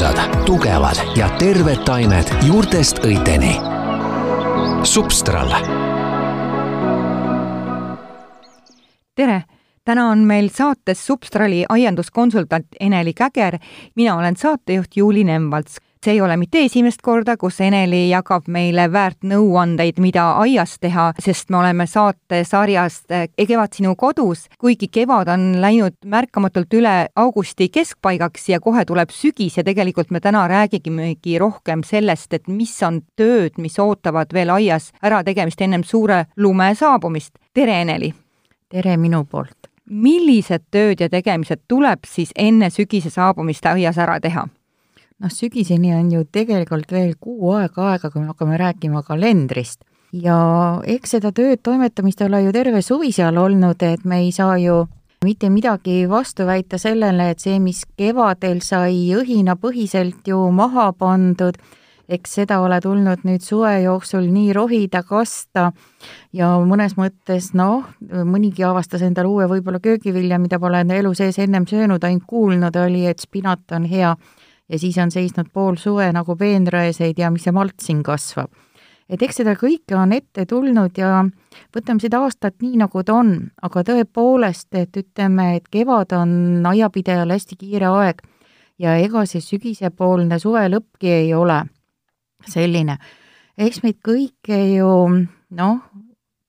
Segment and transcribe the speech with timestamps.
[0.00, 3.56] magusad, tugevad ja terved taimed juurtest õiteni.
[4.84, 5.48] Substral.
[9.16, 9.42] tere,
[9.84, 13.58] täna on meil saates Substrali aianduskonsultant Eneli Käger,
[13.94, 18.84] mina olen saatejuht Juuli Nemvalts see ei ole mitte esimest korda, kus Eneli jagab meile
[18.92, 25.28] väärt nõuandeid, mida aias teha, sest me oleme saatesarjast eh, Kevad sinu kodus, kuigi kevad
[25.34, 31.38] on läinud märkamatult üle augusti keskpaigaks ja kohe tuleb sügis ja tegelikult me täna räägimegi
[31.42, 37.34] rohkem sellest, et mis on tööd, mis ootavad veel aias ärategemist ennem suure lume saabumist.
[37.54, 38.12] tere, Eneli!
[38.70, 39.72] tere minu poolt!
[39.90, 44.46] millised tööd ja tegemised tuleb siis enne sügise saabumist aias ära teha?
[45.22, 49.84] Noh, sügiseni on ju tegelikult veel kuu aega aega, kui me hakkame rääkima kalendrist.
[50.12, 50.36] ja
[50.86, 54.86] eks seda tööd, toimetamist ole ju terve suvi seal olnud, et me ei saa ju
[55.24, 61.56] mitte midagi vastu väita sellele, et see, mis kevadel sai õhinapõhiselt ju maha pandud,
[62.08, 65.72] eks seda ole tulnud nüüd suve jooksul nii rohida, kasta
[66.36, 71.40] ja mõnes mõttes noh, mõnigi avastas endale uue võib-olla köögivilja, mida pole enda elu sees
[71.42, 74.14] ennem söönud, ainult kuulnud oli, et spinat on hea
[74.68, 78.50] ja siis on seisnud pool suve nagu peenraeseid ja mis see malt siin kasvab.
[79.08, 81.24] et eks seda kõike on ette tulnud ja
[81.74, 87.30] võtame seda aastat nii, nagu ta on, aga tõepoolest, et ütleme, et kevad on aiapidajal
[87.30, 88.24] hästi kiire aeg
[88.78, 91.62] ja ega see sügisepoolne suve lõppki ei ole
[92.46, 92.98] selline.
[93.58, 94.90] eks meid kõike ju
[95.50, 95.78] noh,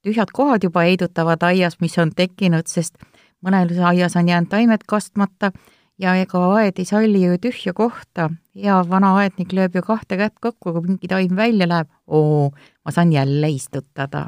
[0.04, 2.98] tühjad kohad juba heidutavad aias, mis on tekkinud, sest
[3.46, 5.52] mõnel aias on jäänud taimed kastmata
[6.00, 10.38] ja ega aed ei salli ju tühja kohta, hea vana aednik lööb ju kahte kätt
[10.42, 12.52] kokku, kui mingi taim välja läheb, oo,
[12.86, 14.28] ma saan jälle istutada.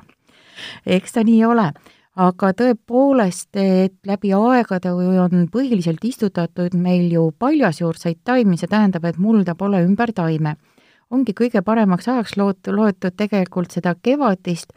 [0.86, 1.70] eks ta nii ole,
[2.20, 9.18] aga tõepoolest, et läbi aegade on põhiliselt istutatud meil ju paljasjuurseid taimi, see tähendab, et
[9.18, 10.56] mulda pole ümber taime.
[11.12, 14.74] ongi kõige paremaks ajaks loot-, loetud tegelikult seda kevadist,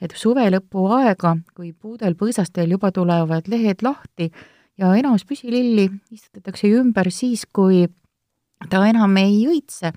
[0.00, 4.30] et suve lõpu aega, kui puudel põõsastel juba tulevad lehed lahti,
[4.78, 7.84] ja enamus püsililli istutatakse ümber siis, kui
[8.70, 9.92] ta enam ei õitse.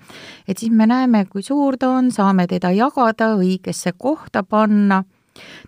[0.48, 5.04] et siis me näeme, kui suur ta on, saame teda jagada, õigesse kohta panna.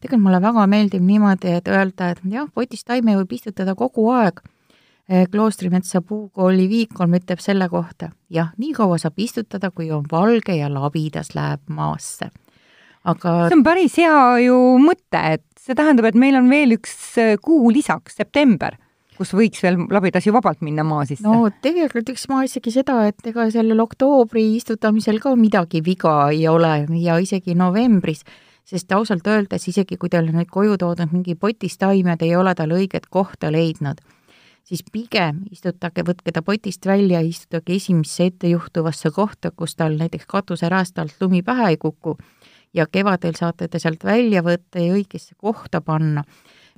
[0.01, 4.41] tegelikult mulle väga meeldib niimoodi, et öelda, et jah, potist taime võib istutada kogu aeg.
[5.09, 10.53] Eh, kloostrimetsa puukooli Viikolm ütleb selle kohta, jah, nii kaua saab istutada, kui on valge
[10.53, 12.29] ja labidas läheb maasse.
[13.09, 17.17] aga see on päris hea ju mõte, et see tähendab, et meil on veel üks
[17.17, 18.77] eh, kuu lisaks, september
[19.19, 21.27] kus võiks veel labidasi vabalt minna maa sisse?
[21.27, 26.47] no tegelikult eks ma isegi seda, et ega sellel oktoobri istutamisel ka midagi viga ei
[26.51, 28.23] ole ja isegi novembris,
[28.69, 32.55] sest ausalt öeldes isegi kui teil on nüüd koju toodud mingi potist taimed, ei ole
[32.55, 34.01] tal õiget kohta leidnud,
[34.69, 41.01] siis pigem istutage, võtke ta potist välja, istutage esimesse ettejuhtuvasse kohta, kus tal näiteks katuserääst
[41.03, 42.19] alt lumi pähe ei kuku.
[42.77, 46.25] Ja kevadel saate ta sealt välja võtta ja õigesse kohta panna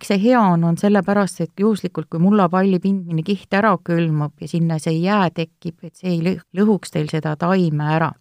[0.01, 4.49] miks see hea on, on sellepärast, et juhuslikult, kui mullapalli pindmine kiht ära külmub ja
[4.49, 8.13] sinna see jää tekib, et see ei lõhuks teil seda taime ära.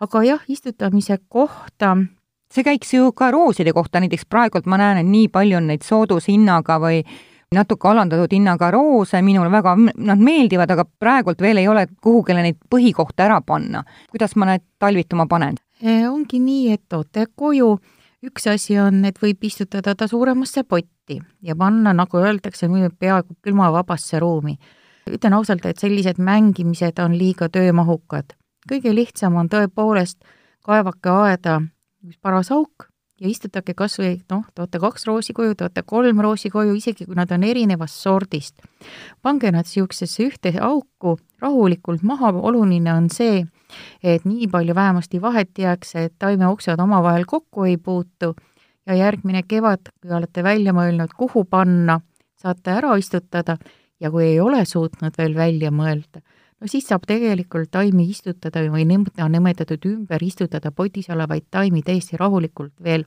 [0.00, 1.96] aga jah, istutamise kohta
[2.54, 5.82] see käiks ju ka rooside kohta, näiteks praegult ma näen, et nii palju on neid
[5.82, 7.02] soodushinnaga või
[7.54, 12.60] natuke alandatud hinnaga roose, minule väga nad meeldivad, aga praegult veel ei ole kuhugile neid
[12.70, 13.82] põhikohta ära panna.
[14.10, 15.58] kuidas ma need talvituma panen?
[15.82, 17.78] ongi nii, et toote koju
[18.22, 22.68] üks asi on, et võib istutada ta suuremasse potti ja panna, nagu öeldakse,
[22.98, 24.58] peaaegu külmavabasse ruumi.
[25.08, 28.34] ütlen ausalt, et sellised mängimised on liiga töömahukad.
[28.68, 30.18] kõige lihtsam on tõepoolest
[30.64, 31.62] kaevake aeda
[32.04, 32.88] üks paras auk
[33.20, 37.16] ja istutage kas või noh, toote kaks roosi koju, toote kolm roosi koju, isegi kui
[37.18, 38.62] nad on erinevast sordist.
[39.22, 43.46] pange nad niisugusesse ühte auku rahulikult maha, oluline on see,
[44.02, 48.34] et nii palju vähemasti vahet jääks, et taimeoksad omavahel kokku ei puutu
[48.86, 52.00] ja järgmine kevad, kui olete välja mõelnud, kuhu panna,
[52.40, 53.58] saate ära istutada
[54.00, 56.22] ja kui ei ole suutnud veel välja mõelda,
[56.60, 62.16] no siis saab tegelikult taimi istutada või nõnda nimetatud ümber istutada potis olevaid taimi täiesti
[62.16, 63.04] rahulikult veel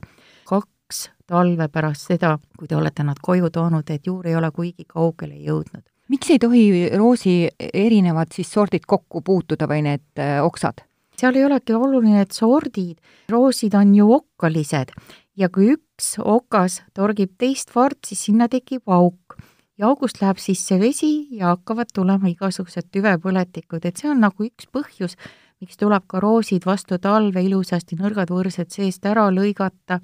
[0.48, 4.84] kaks talve pärast seda, kui te olete nad koju toonud, et juur ei ole kuigi
[4.88, 6.64] kaugele jõudnud miks ei tohi
[6.98, 7.36] roosi
[7.72, 10.84] erinevad siis sordid kokku puutuda või need äh, oksad?
[11.16, 12.96] seal ei olegi oluline, et sordid,
[13.30, 14.90] roosid on ju okkalised
[15.38, 19.36] ja kui üks okas torgib teist vart, siis sinna tekib auk
[19.78, 24.68] ja august läheb sisse vesi ja hakkavad tulema igasugused tüvepõletikud, et see on nagu üks
[24.72, 25.16] põhjus,
[25.62, 30.00] miks tuleb ka roosid vastu talve ilusasti nõrgad võrsed seest ära lõigata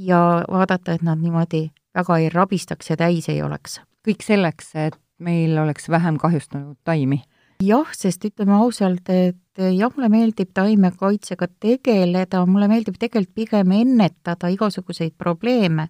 [0.00, 3.80] ja vaadata, et nad niimoodi väga ei rabistaks ja täis ei oleks.
[4.06, 7.22] kõik selleks, et meil oleks vähem kahjustunud taimi.
[7.60, 14.48] jah, sest ütleme ausalt, et jah, mulle meeldib taimekaitsega tegeleda, mulle meeldib tegelikult pigem ennetada
[14.48, 15.88] igasuguseid probleeme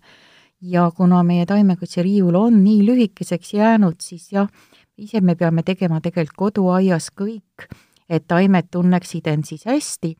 [0.61, 4.51] ja kuna meie taimekaitseriiul on nii lühikeseks jäänud, siis jah,
[4.99, 7.71] ise me peame tegema tegelikult koduaias kõik,
[8.09, 10.17] et taimed tunneksid end siis hästi,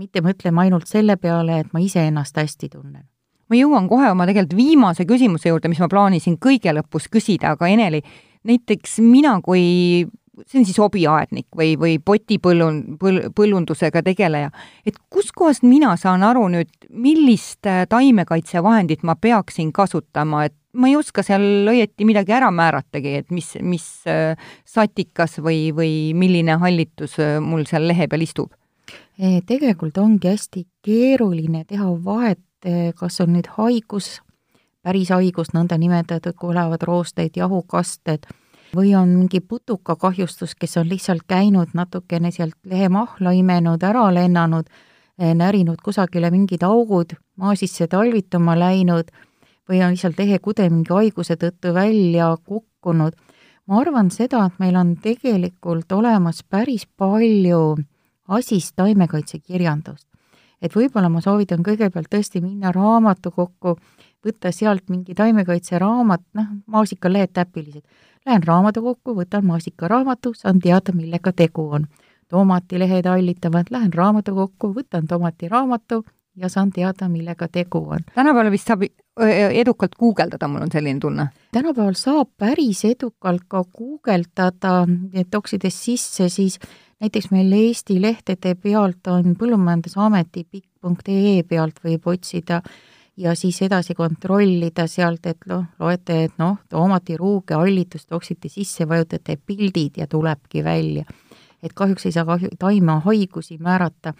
[0.00, 3.04] mitte mõtlema ainult selle peale, et ma iseennast hästi tunnen
[3.50, 7.68] ma jõuan kohe oma tegelikult viimase küsimuse juurde, mis ma plaanisin kõige lõpus küsida, aga
[7.70, 8.00] Eneli,
[8.44, 10.04] näiteks mina kui
[10.42, 14.50] see on siis hobiaednik või, või potipõllun-, põl-, põllundusega tegeleja,
[14.86, 20.96] et kuskohast mina saan aru nüüd, millist äh, taimekaitsevahendit ma peaksin kasutama, et ma ei
[20.98, 24.34] oska seal õieti midagi ära määratagi, et mis, mis äh,
[24.66, 28.52] satikas või, või milline hallitus äh, mul seal lehe peal istub?
[29.14, 32.40] tegelikult ongi hästi keeruline teha vahet,
[32.98, 34.08] kas on nüüd haigus,
[34.84, 38.28] päris haigus, nõndanimetatud, kõlavad roosteid, jahukasted
[38.74, 44.66] või on mingi putukakahjustus, kes on lihtsalt käinud natukene sealt lehemahla imenud, ära lennanud,
[45.18, 49.12] eh, närinud kusagile mingid augud, maa sisse talvituma läinud
[49.68, 53.12] või on lihtsalt lehekude mingi haiguse tõttu välja kukkunud.
[53.66, 57.76] ma arvan seda, et meil on tegelikult olemas päris palju
[58.28, 60.06] asist taimekaitsekirjandust.
[60.62, 63.78] et võib-olla ma soovitan kõigepealt tõesti minna raamatukokku,
[64.24, 67.84] võtta sealt mingi taimekaitseraamat, noh, maasikalehed täpilised
[68.24, 71.86] Lähen raamatukokku, võtan maasikaraamatu, saan teada, millega tegu on.
[72.28, 76.04] tomatilehed allitavad, lähen raamatukokku, võtan tomatiraamatu
[76.36, 78.00] ja saan teada, millega tegu on.
[78.14, 78.82] tänapäeval vist saab
[79.52, 81.26] edukalt guugeldada, mul on selline tunne.
[81.52, 84.86] tänapäeval saab päris edukalt ka guugeldada,
[85.30, 86.58] toksides sisse siis
[87.00, 92.72] näiteks meil Eesti lehtede pealt on Põllumajandusameti pikk.ee pealt võib otsida äh,
[93.16, 99.38] ja siis edasi kontrollida sealt, et noh, loete, et noh, toomatiruuge, hallitust toksite sisse, vajutate
[99.46, 101.04] pildid ja tulebki välja.
[101.62, 104.12] et kahjuks ei saa kahju, taimehaigusi määrata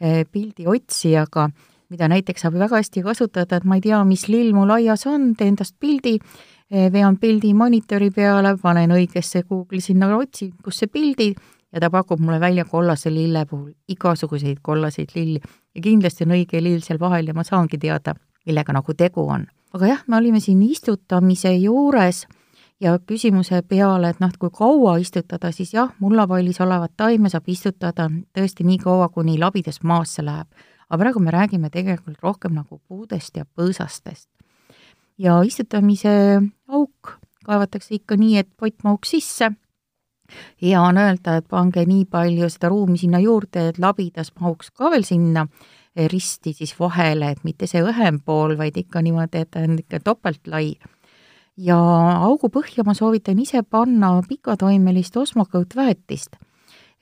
[0.00, 1.44] eh, pildi otsijaga,
[1.88, 5.36] mida näiteks saab väga hästi kasutada, et ma ei tea, mis lill mul aias on,
[5.38, 6.16] teen tast pildi,
[6.70, 11.34] eh, vean pildi monitori peale, panen õigesse Google'i sinna otsin, kus see pildi
[11.72, 15.40] ja ta pakub mulle välja kollase lille puhul igasuguseid kollaseid lilli
[15.74, 18.16] ja kindlasti on õige lill seal vahel ja ma saangi teada
[18.48, 19.46] millega nagu tegu on.
[19.74, 22.24] aga jah, me olime siin istutamise juures
[22.80, 28.08] ja küsimuse peale, et noh, kui kaua istutada, siis jah, mullavallis olevat taime saab istutada
[28.36, 30.48] tõesti nii kaua, kuni labidas maasse läheb.
[30.88, 34.28] aga praegu me räägime tegelikult rohkem nagu puudest ja põõsastest.
[35.18, 39.50] ja istutamise auk kaevatakse ikka nii, et pott mahuks sisse,
[40.62, 44.90] hea on öelda, et pange nii palju seda ruumi sinna juurde, et labidas mahuks ka
[44.92, 45.46] veel sinna
[45.96, 50.00] risti siis vahele, et mitte see õhem pool, vaid ikka niimoodi, et ta on ikka
[50.04, 50.76] topeltlai.
[51.58, 51.76] ja
[52.22, 56.36] augu põhja ma soovitan ise panna pikatoimelist osmakõutväetist.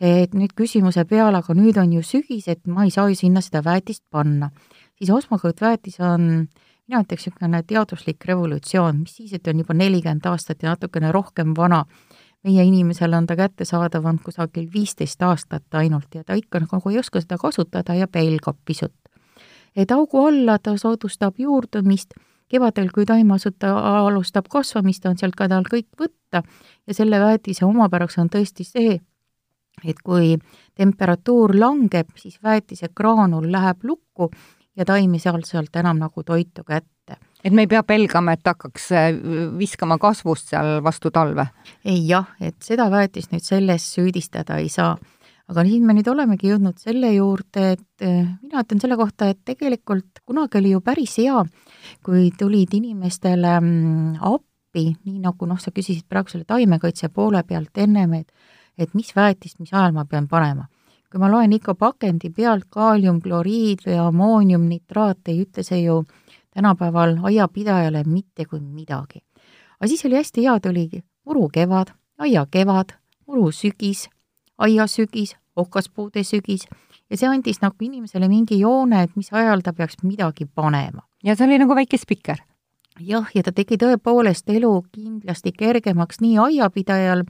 [0.00, 3.40] et nüüd küsimuse peale, aga nüüd on ju sügis, et ma ei saa ju sinna
[3.40, 4.50] seda väetist panna.
[4.98, 6.48] siis osmakõutväetis on
[6.86, 11.54] mina ütleks niisugune teaduslik revolutsioon, mis siis, et on juba nelikümmend aastat ja natukene rohkem
[11.56, 11.84] vana
[12.46, 17.00] meie inimesele on ta kättesaadav olnud kusagil viisteist aastat ainult ja ta ikka nagu ei
[17.02, 18.94] oska seda kasutada ja pelgab pisut.
[19.76, 22.14] et augu alla ta soodustab juurdumist,
[22.48, 23.74] kevadel, kui taimasuta
[24.06, 26.42] alustab kasvamist, on sealt ka tal kõik võtta.
[26.86, 29.00] Ja selle väetise omapäraks on tõesti see,
[29.84, 30.38] et kui
[30.74, 34.30] temperatuur langeb, siis väetise graanul läheb lukku
[34.76, 36.95] ja taim ei saa sealt enam nagu toitu kätte
[37.46, 39.10] et me ei pea pelgama, et hakkaks äh,
[39.58, 41.46] viskama kasvust seal vastu talve?
[41.86, 44.96] ei jah, et seda väetist nüüd selles süüdistada ei saa.
[45.46, 49.44] aga siin me nüüd olemegi jõudnud selle juurde, et äh, mina ütlen selle kohta, et
[49.46, 51.44] tegelikult kunagi oli ju päris hea,
[52.06, 57.84] kui tulid inimestele mm, appi, nii nagu noh, sa küsisid praegu selle taimekaitse poole pealt
[57.86, 58.32] ennem, et
[58.76, 60.66] et mis väetist, mis ajal ma pean panema
[61.06, 66.02] kui ma loen ikka pakendi pealt kaaliumkloriid või ammooniumnitraat, ei ütle see ju
[66.56, 69.20] tänapäeval aiapidajale mitte kui midagi.
[69.80, 70.88] aga siis oli hästi hea, tuli
[71.24, 72.96] muru kevad, aia kevad,
[73.26, 74.08] muru sügis,
[74.58, 76.64] aia sügis, okaspuude sügis
[77.10, 81.04] ja see andis nagu inimesele mingi joone, et mis ajal ta peaks midagi panema.
[81.24, 82.40] ja see oli nagu väike spikker?
[83.00, 87.26] jah, ja ta tegi tõepoolest elu kindlasti kergemaks nii aiapidajal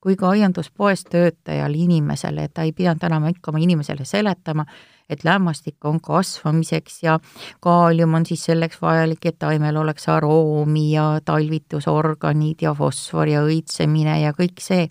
[0.00, 4.64] kui ka aianduspoes töötajal inimesele, et ta ei pidanud enam hakkama inimesele seletama,
[5.10, 7.18] et lämmastik on kasvamiseks ja
[7.60, 14.20] kaalium on siis selleks vajalik, et taimel oleks aroomi ja talvitusorganid ja fosfor ja õitsemine
[14.22, 14.86] ja kõik see,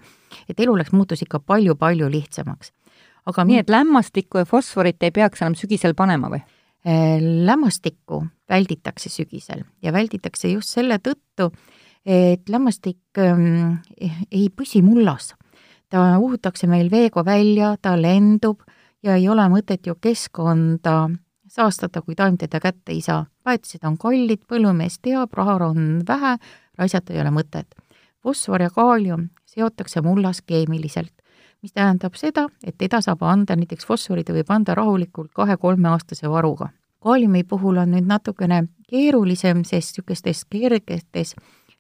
[0.50, 2.74] et elu läks, muutus ikka palju-palju lihtsamaks.
[3.25, 6.39] aga nii, et lämmastikku ja fosforit ei peaks enam sügisel panema või?
[6.88, 11.51] Äh, lämmastikku välditakse sügisel ja välditakse just selle tõttu,
[12.06, 13.79] et lämmastik ähm,
[14.32, 15.34] ei püsi mullas
[15.89, 18.62] ta uhutakse meil veega välja, ta lendub
[19.03, 21.10] ja ei ole mõtet ju keskkonda
[21.50, 23.25] saastada, kui taim teda kätte ei saa.
[23.46, 26.38] väetised on kallid, põllumees teab, raha on vähe,
[26.77, 27.75] raisata ei ole mõtet.
[28.24, 31.13] fosfor ja kaalium seotakse mullas keemiliselt,
[31.62, 36.70] mis tähendab seda, et teda saab anda, näiteks fosfori ta võib anda rahulikult kahe-kolmeaastase varuga.
[37.01, 41.36] kaaliumi puhul on nüüd natukene keerulisem, sest niisugustes kergetes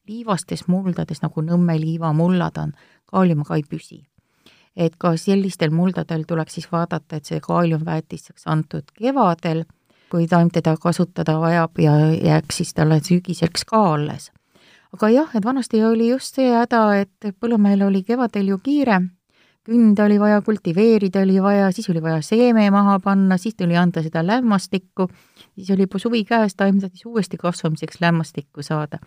[0.09, 2.73] liivastes muldades, nagu Nõmme liivamullad on,
[3.09, 4.03] kaalium ka ei püsi
[4.79, 9.65] et ka sellistel muldadel tuleks siis vaadata, et see kaaliumväetis saaks antud kevadel,
[10.09, 14.31] kui taim teda kasutada vajab ja jääks siis talle sügiseks ka alles.
[14.93, 19.01] aga jah, et vanasti oli just see häda, et põllumehel oli kevadel ju kiire,
[19.69, 24.01] künde oli vaja kultiveerida, oli vaja, siis oli vaja seeme maha panna, siis tuli anda
[24.01, 25.09] seda lämmastikku,
[25.53, 28.97] siis oli juba suvi käes, taim tahtis uuesti kasvamiseks lämmastikku saada.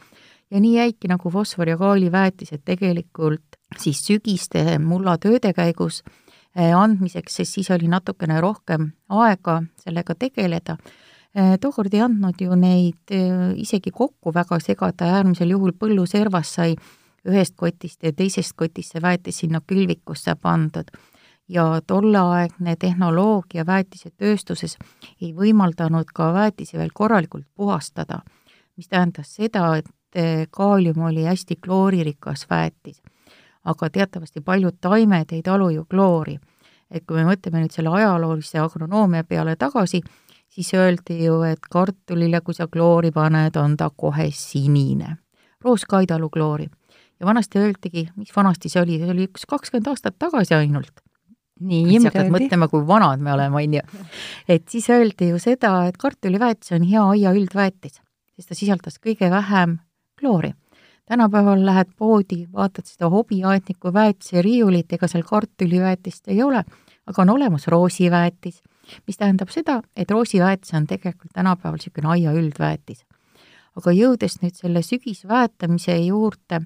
[0.52, 6.02] Ja nii jäidki nagu fosfor- ja kaaliväetised tegelikult siis sügiste mullatööde käigus
[6.56, 10.76] eh, andmiseks, sest siis oli natukene rohkem aega sellega tegeleda.
[11.34, 16.76] Eh, tookord ei andnud ju neid eh, isegi kokku väga segada, äärmisel juhul põlluservas sai
[17.24, 20.90] ühest kotist ja teisest kotist see väetis sinna külvikusse pandud.
[21.48, 24.76] ja tolleaegne tehnoloogia väetisetööstuses
[25.20, 28.20] ei võimaldanud ka väetisi veel korralikult puhastada,
[28.76, 29.90] mis tähendas seda, et
[30.50, 33.00] kaalium oli hästi klooririkas väetis
[33.64, 36.38] aga teatavasti paljud taimed ei talu ju kloori.
[36.90, 40.02] et kui me mõtleme nüüd selle ajaloolise agronoomia peale tagasi,
[40.52, 45.16] siis öeldi ju, et kartulile, kui sa kloori paned, on ta kohe sinine.
[45.64, 46.68] roos ka ei talu kloori.
[47.20, 50.92] ja vanasti öeldigi, mis vanasti see oli, see oli üks kakskümmend aastat tagasi ainult.
[51.60, 54.04] nii, sa hakkad mõtlema, kui vanad me oleme, on ju.
[54.48, 58.02] et siis öeldi ju seda, et kartuliväetis on hea aia üldväetis,
[58.36, 59.78] sest ta sisaldas kõige vähem
[60.22, 60.54] kloori
[61.12, 66.64] tänapäeval lähed poodi, vaatad seda hobiaedniku väetise riiulit, ega seal kartuliväetist ei ole,
[67.06, 68.62] aga on olemas roosiväetis,
[69.06, 73.04] mis tähendab seda, et roosiväetis on tegelikult tänapäeval niisugune aia üldväetis.
[73.76, 76.58] aga jõudes nüüd selle sügisväetamise juurde,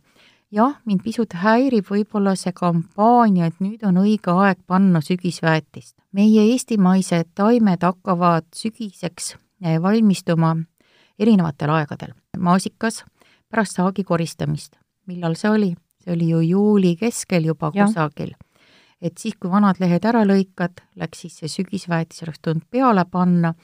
[0.50, 5.96] jah, mind pisut häirib võib-olla see kampaania, et nüüd on õige aeg panna sügisväetist.
[6.12, 10.56] meie eestimaised taimed hakkavad sügiseks eh, valmistuma
[11.18, 12.14] erinevatel aegadel.
[12.38, 13.04] maasikas
[13.50, 14.76] pärast saagi koristamist.
[15.06, 15.74] millal see oli?
[16.04, 17.86] see oli ju juuli keskel juba ja.
[17.86, 18.34] kusagil.
[19.00, 23.54] et siis, kui vanad lehed ära lõikad, läks siis see sügisväetis, oleks tulnud peale panna,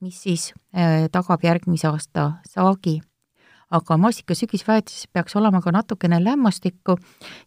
[0.00, 3.00] mis siis äh, tagab järgmise aasta saagi.
[3.70, 6.96] aga maasika sügisväetises peaks olema ka natukene lämmastikku,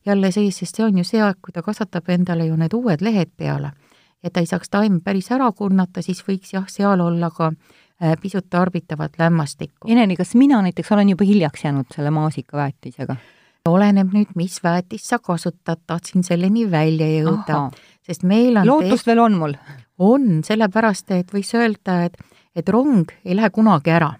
[0.05, 3.01] jälle sees, sest see on ju see aeg, kui ta kasvatab endale ju need uued
[3.01, 3.71] lehed peale.
[4.23, 7.82] et ta ei saaks taim päris ära kurnata, siis võiks jah, seal olla ka Äh,
[8.21, 9.87] pisut tarbitavat lämmastikku.
[9.87, 13.15] Eneni, kas mina näiteks olen juba hiljaks jäänud selle maasikaväetisega?
[13.69, 17.69] oleneb nüüd, mis väetist sa kasutad, tahtsin selleni välja jõuda,
[18.03, 19.55] sest meil on lootust veel on mul?
[20.03, 22.17] on, sellepärast et võiks öelda, et,
[22.55, 24.13] et rong ei lähe kunagi ära.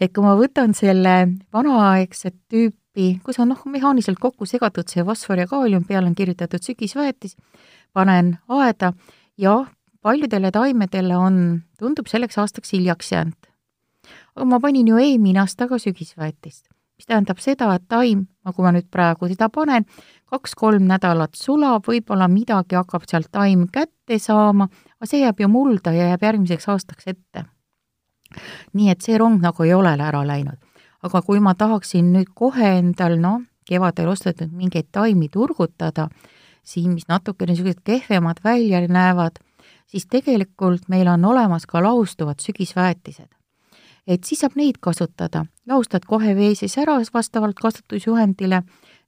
[0.00, 1.14] et kui ma võtan selle
[1.52, 6.60] vanaaegset tüüpi, kus on noh, mehaaniliselt kokku segatud see fosfor ja kaalium, peale on kirjutatud
[6.60, 7.38] sügisväetis,
[7.96, 8.92] panen aeda,
[9.40, 9.64] jah,
[10.04, 11.36] paljudele taimedele on,
[11.80, 13.50] tundub selleks aastaks hiljaks jäänud.
[14.36, 16.66] aga ma panin ju eelmine aasta ka sügisväetist,
[16.98, 19.86] mis tähendab seda, et taim, nagu ma nüüd praegu seda panen,
[20.28, 24.68] kaks-kolm nädalat sulab, võib-olla midagi hakkab sealt taim kätte saama,
[24.98, 27.46] aga see jääb ju mulda ja jääb järgmiseks aastaks ette.
[28.74, 30.58] nii et see rong nagu ei ole ära läinud.
[31.02, 36.08] aga kui ma tahaksin nüüd kohe endal, noh, kevadel ostetud mingeid taimi turgutada,
[36.62, 39.40] siin, mis natukene niisugused kehvemad välja näevad,
[39.86, 43.28] siis tegelikult meil on olemas ka laustuvad sügisväetised.
[44.06, 48.62] et siis saab neid kasutada, laustad kohe vee sees ära vastavalt kasutusjuhendile,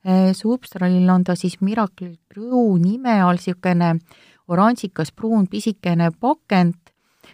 [0.05, 3.99] eh, Substralil on ta siis Miracle Brew nime all niisugune
[4.49, 6.93] oranžikas pruun pisikene pakend,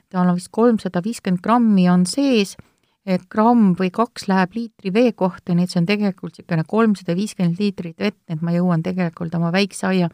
[0.08, 2.56] tal on vist kolmsada viiskümmend grammi on sees,
[3.30, 7.58] gramm või kaks läheb liitri vee kohta, nii et see on tegelikult niisugune kolmsada viiskümmend
[7.58, 10.10] liitrit vett, et ma jõuan tegelikult oma väikse aia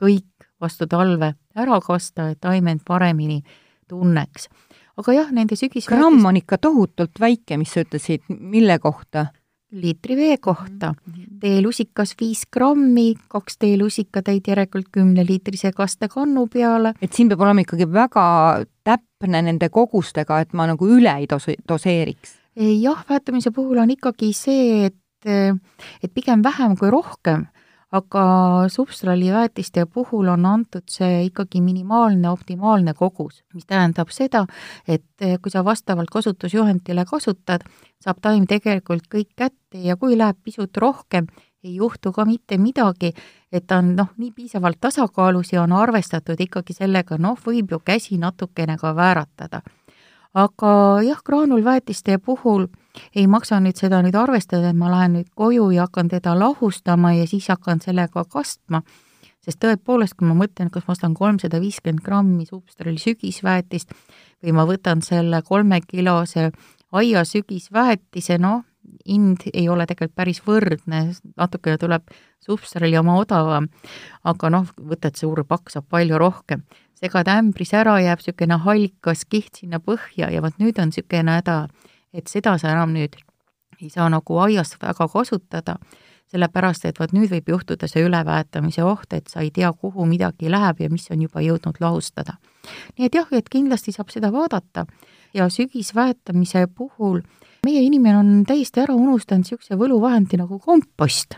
[0.00, 3.42] kõik vastu talve ära kasta, et taimed paremini
[3.88, 4.48] tunneks.
[4.96, 9.28] aga jah, nende sügis gramm on ikka tohutult väike, mis sa ütlesid, mille kohta?
[9.76, 11.12] liitri vee kohta mm.
[11.12, 11.38] -hmm.
[11.40, 16.94] teelusikas viis grammi, kaks teelusikatäit järelikult kümneliitrise kastekannu peale.
[17.02, 21.58] et siin peab olema ikkagi väga täpne nende kogustega, et ma nagu üle ei dos-,
[21.68, 22.38] doseeriks?
[22.56, 24.94] jah, väetamise puhul on ikkagi see, et
[26.02, 27.46] et pigem vähem kui rohkem
[27.96, 28.24] aga
[28.72, 34.44] substraaliväetiste puhul on antud see ikkagi minimaalne optimaalne kogus, mis tähendab seda,
[34.88, 37.66] et eh, kui sa vastavalt kasutusjuhendile kasutad,
[38.02, 41.28] saab taim tegelikult kõik kätte ja kui läheb pisut rohkem,
[41.64, 43.12] ei juhtu ka mitte midagi,
[43.52, 47.80] et ta on noh, nii piisavalt tasakaalus ja on arvestatud ikkagi sellega, noh, võib ju
[47.84, 49.62] käsi natukene ka vääratada.
[50.36, 50.70] aga
[51.02, 52.66] jah, graanulväetiste puhul
[53.14, 57.12] ei maksa nüüd seda nüüd arvestada, et ma lähen nüüd koju ja hakkan teda lahustama
[57.16, 58.82] ja siis hakkan sellega kastma,
[59.44, 63.92] sest tõepoolest, kui ma mõtlen, kas ma ostan kolmsada viiskümmend grammi Substrali sügisväetist
[64.42, 66.50] või ma võtan selle kolmekilose
[66.96, 68.64] aia sügisväetise, noh,
[69.06, 71.02] hind ei ole tegelikult päris võrdne,
[71.36, 72.10] natukene tuleb
[72.46, 73.68] Substrali oma odavam,
[74.24, 76.62] aga noh, võtad suur pakk, saab palju rohkem.
[76.96, 81.66] segad ämbris ära, jääb niisugune hallikas kiht sinna põhja ja vot nüüd on niisugune häda,
[82.16, 83.18] et seda sa enam nüüd
[83.82, 85.76] ei saa nagu aias väga kasutada,
[86.32, 90.50] sellepärast et vot nüüd võib juhtuda see üleväetamise oht, et sa ei tea, kuhu midagi
[90.50, 92.38] läheb ja mis on juba jõudnud lahustada.
[92.98, 94.86] nii et jah, et kindlasti saab seda vaadata
[95.34, 97.20] ja sügisväetamise puhul
[97.66, 101.36] meie inimene on täiesti ära unustanud niisuguse võluvahendi nagu kompost.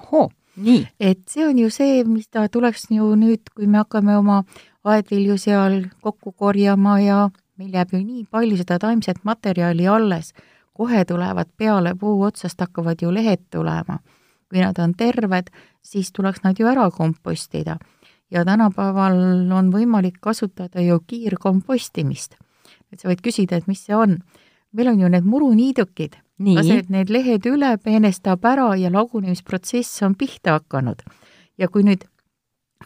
[0.00, 0.86] ohoo, nii.
[1.00, 4.42] et see on ju see, mis ta tuleks ju nüüd, kui me hakkame oma
[4.84, 7.28] aedvilju seal kokku korjama ja
[7.62, 10.32] meil jääb ju nii palju seda taimset materjali alles,
[10.74, 13.98] kohe tulevad peale puu otsast, hakkavad ju lehed tulema.
[14.52, 15.46] kui nad on terved,
[15.80, 17.78] siis tuleks nad ju ära kompostida.
[18.30, 22.34] ja tänapäeval on võimalik kasutada ju kiirkompostimist.
[22.92, 24.18] et sa võid küsida, et mis see on.
[24.72, 30.52] meil on ju need muruniidukid, lased need lehed üle, peenestab ära ja lagunemisprotsess on pihta
[30.52, 31.02] hakanud.
[31.58, 32.04] ja kui nüüd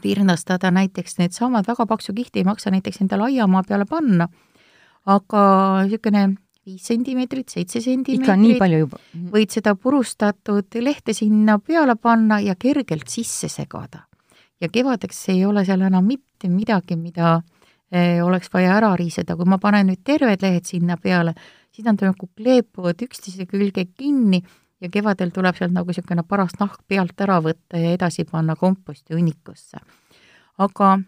[0.02, 4.28] virnastada näiteks needsamad väga paksu kihti ei maksa näiteks endale aiamaa peale panna,
[5.06, 5.42] aga
[5.86, 6.26] niisugune
[6.66, 8.25] viis sentimeetrit, seitse sentimeetrit.
[8.25, 9.00] ikka nii palju juba?
[9.34, 14.06] võid seda purustatud lehte sinna peale panna ja kergelt sisse segada.
[14.60, 17.40] ja kevadeks ei ole seal enam mitte midagi, mida
[17.92, 21.34] eh, oleks vaja ära riiseda, kui ma panen nüüd terved lehed sinna peale,
[21.70, 24.42] siis nad nagu kleepuvad üksteise külge kinni
[24.80, 29.14] ja kevadel tuleb sealt nagu niisugune paras nahk pealt ära võtta ja edasi panna komposti
[29.14, 29.78] hunnikusse.
[30.58, 30.99] aga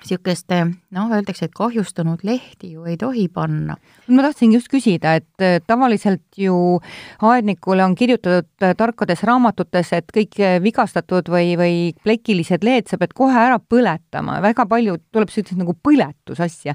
[0.00, 0.58] niisuguste
[0.94, 3.76] noh, öeldakse, et kahjustunud lehti ju ei tohi panna.
[4.08, 6.80] ma tahtsingi just küsida, et äh, tavaliselt ju
[7.22, 13.14] aednikule on kirjutatud äh, tarkades raamatutes, et kõik vigastatud või, või plekilised lehed sa pead
[13.14, 16.74] kohe ära põletama, väga palju tuleb sellist nagu põletusasja.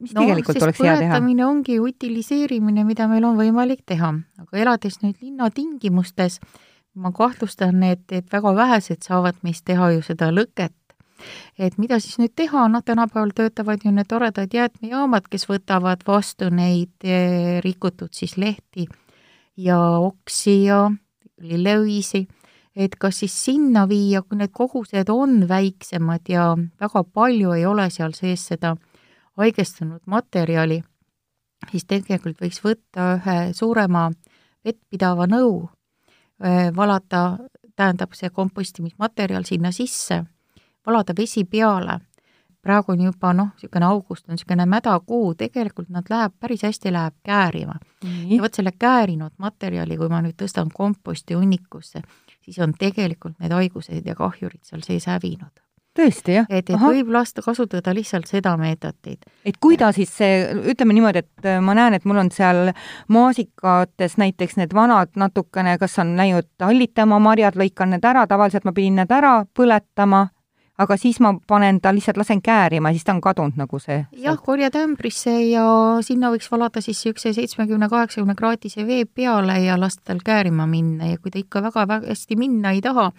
[0.00, 1.10] mis no, tegelikult oleks hea teha?
[1.10, 6.40] põletamine ongi utiliseerimine, mida meil on võimalik teha, aga elades nüüd linnatingimustes,
[6.96, 10.74] ma kahtlustan, et, et väga vähesed saavad meist teha ju seda lõket
[11.58, 16.50] et mida siis nüüd teha, noh, tänapäeval töötavad ju need toredad jäätmejaamad, kes võtavad vastu
[16.52, 18.86] neid eh, rikutud siis lehti
[19.56, 20.86] ja oksi ja
[21.40, 22.26] lilleõisi,
[22.76, 26.50] et kas siis sinna viia, kui need kogused on väiksemad ja
[26.80, 28.76] väga palju ei ole seal sees seda
[29.36, 30.82] haigestunud materjali,
[31.70, 34.10] siis tegelikult võiks võtta ühe suurema
[34.64, 35.68] vettpidava nõu,
[36.42, 37.38] eh, valada,
[37.76, 40.24] tähendab see kompostimismaterjal sinna sisse
[40.86, 42.00] valada vesi peale.
[42.66, 47.14] praegu on juba noh, niisugune august on niisugune mädakuu, tegelikult nad läheb, päris hästi läheb
[47.22, 48.08] käärima mm.
[48.10, 48.34] -hmm.
[48.34, 52.02] ja vot selle käärinud materjali, kui ma nüüd tõstan komposti hunnikusse,
[52.40, 56.46] siis on tegelikult need haigused ja kahjurid seal sees hävinud tõesti, jah?
[56.48, 56.90] et, et Aha.
[56.92, 59.26] võib lasta kasutada lihtsalt seda meetodit.
[59.44, 60.38] et kui ta siis see,
[60.72, 62.72] ütleme niimoodi, et äh, ma näen, et mul on seal
[63.12, 68.74] maasikates näiteks need vanad natukene, kas on läinud hallitama marjad, lõikan need ära, tavaliselt ma
[68.76, 70.26] pidin need ära põletama
[70.78, 74.02] aga siis ma panen ta, lihtsalt lasen käärima, siis ta on kadunud nagu see?
[74.22, 75.64] jah, korjad ämbrisse ja
[76.04, 81.12] sinna võiks valada siis niisuguse seitsmekümne, kaheksakümne kraadise vee peale ja lasta tal käärima minna
[81.12, 83.10] ja kui ta ikka väga-väga hästi minna ei taha,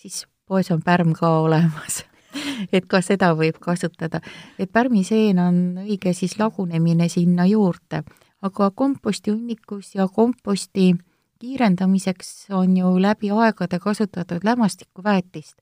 [0.00, 2.04] siis poes on pärm ka olemas
[2.76, 4.20] et ka seda võib kasutada.
[4.58, 8.04] et pärmiseen on õige siis lagunemine sinna juurde,
[8.42, 10.94] aga kompostihunnikus ja komposti
[11.38, 15.56] kiirendamiseks on ju läbi aegade kasutatud lämmastikuväetist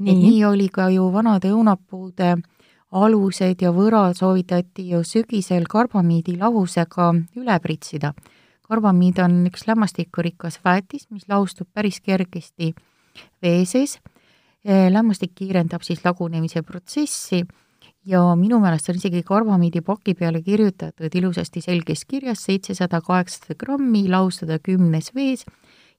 [0.00, 2.36] et nii oli ka ju vanade õunapuude
[2.96, 8.12] alused ja võrad soovitati ju sügisel karbamiidi lahusega üle pritsida.
[8.66, 12.74] karbamiid on üks lämmastikurikas väetis, mis lahustub päris kergesti
[13.42, 13.98] vee sees.
[14.64, 17.44] Eh, lämmastik kiirendab siis lagunemise protsessi
[18.04, 24.08] ja minu meelest on isegi karbamiidi paki peale kirjutatud ilusasti selges kirjas seitsesada, kaheksasada grammi,
[24.08, 25.46] lahustada kümnes vees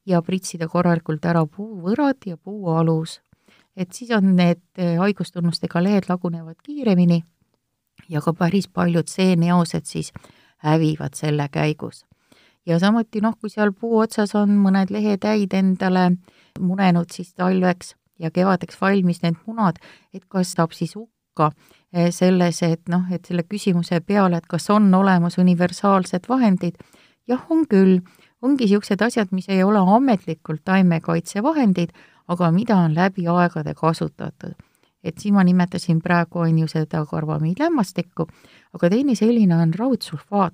[0.05, 3.21] ja pritsida korralikult ära puuvõrad ja puualus
[3.77, 7.21] et siis on need eh, haigustunnustega lehed lagunevad kiiremini
[8.09, 10.11] ja ka päris paljud seeneosed siis
[10.65, 12.05] hävivad selle käigus.
[12.65, 16.11] ja samuti noh, kui seal puu otsas on mõned lehetäid endale
[16.59, 19.77] munenud siis talveks ja kevadeks valmis need munad,
[20.13, 21.51] et kas saab siis hukka
[21.93, 26.79] eh, selles, et noh, et selle küsimuse peale, et kas on olemas universaalsed vahendid,
[27.27, 27.99] jah, on küll,
[28.41, 31.93] ongi niisugused asjad, mis ei ole ametlikult taimekaitsevahendid,
[32.27, 34.55] aga mida on läbi aegade kasutatud.
[35.03, 38.25] et siin ma nimetasin praegu, on ju, seda karbamiidlämmastikku,
[38.73, 40.53] aga teine selline on raudsulfaat.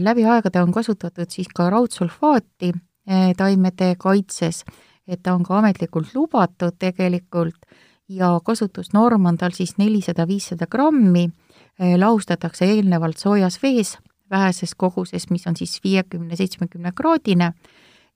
[0.00, 2.72] läbi aegade on kasutatud siis ka raudsulfaati
[3.06, 4.64] eh, taimede kaitses,
[5.06, 7.66] et ta on ka ametlikult lubatud tegelikult
[8.08, 11.30] ja kasutusnorm on tal siis nelisada, viissada grammi,
[11.78, 13.98] eh, lahustatakse eelnevalt soojas vees
[14.30, 17.52] väheses koguses, mis on siis viiekümne, seitsmekümne kraadine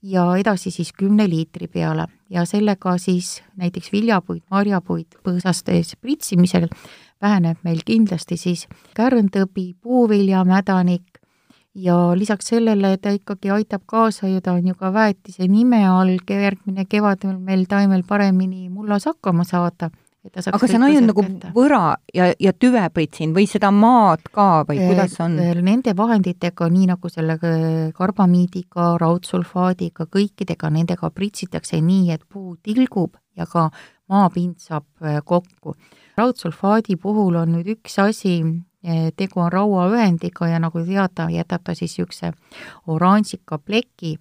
[0.02, 6.68] ja edasi siis kümne liitri peale ja sellega siis näiteks viljapuid, marjapuid põõsaste pritsimisel
[7.22, 11.20] väheneb meil kindlasti siis kärntõbi, puuvilja, mädanik
[11.74, 16.16] ja lisaks sellele ta ikkagi aitab kaasa ja ta on ju ka väetise nime all,
[16.30, 19.90] järgmine kevad on meil taimel paremini mullas hakkama saada
[20.34, 21.50] aga see on ainult nagu kätte.
[21.54, 21.80] võra
[22.14, 25.36] ja, ja tüvepritsin või seda maad ka või äh, kuidas on?
[25.66, 27.58] Nende vahenditega, nii nagu selle äh,
[27.96, 33.68] karbamiidiga, raudsulfaadiga, kõikidega, nendega pritsitakse nii, et puu tilgub ja ka
[34.12, 35.76] maapind saab äh, kokku.
[36.16, 38.38] raudsulfaadi puhul on nüüd üks asi,
[39.18, 42.30] tegu on rauaühendiga ja nagu teada, jätab ta siis niisuguse
[42.86, 44.14] oranžika pleki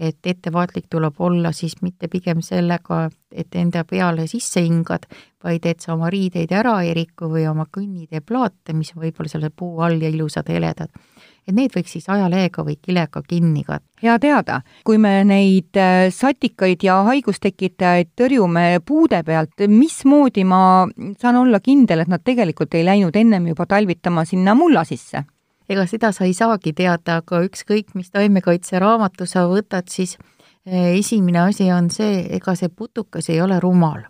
[0.00, 5.04] et ettevaatlik tuleb olla siis mitte pigem sellega, et enda peale sisse hingad,
[5.44, 9.32] vaid et sa oma riideid ära ei riku või oma kõnnitee plaate, mis on võib-olla
[9.32, 10.88] selle puu all ja ilusad heledad.
[11.48, 13.86] et need võiks siis ajaleega või kilega kinni katta.
[14.02, 21.36] hea teada, kui me neid äh, satikaid ja haigustekitajaid tõrjume puude pealt, mismoodi ma saan
[21.36, 25.24] olla kindel, et nad tegelikult ei läinud ennem juba talvitama sinna mulla sisse?
[25.70, 30.16] Ega seda sa ei saagi teada, aga ükskõik, mis taimekaitseraamatu sa võtad, siis
[30.66, 34.02] eh, esimene asi on see, ega see putukas ei ole rumal.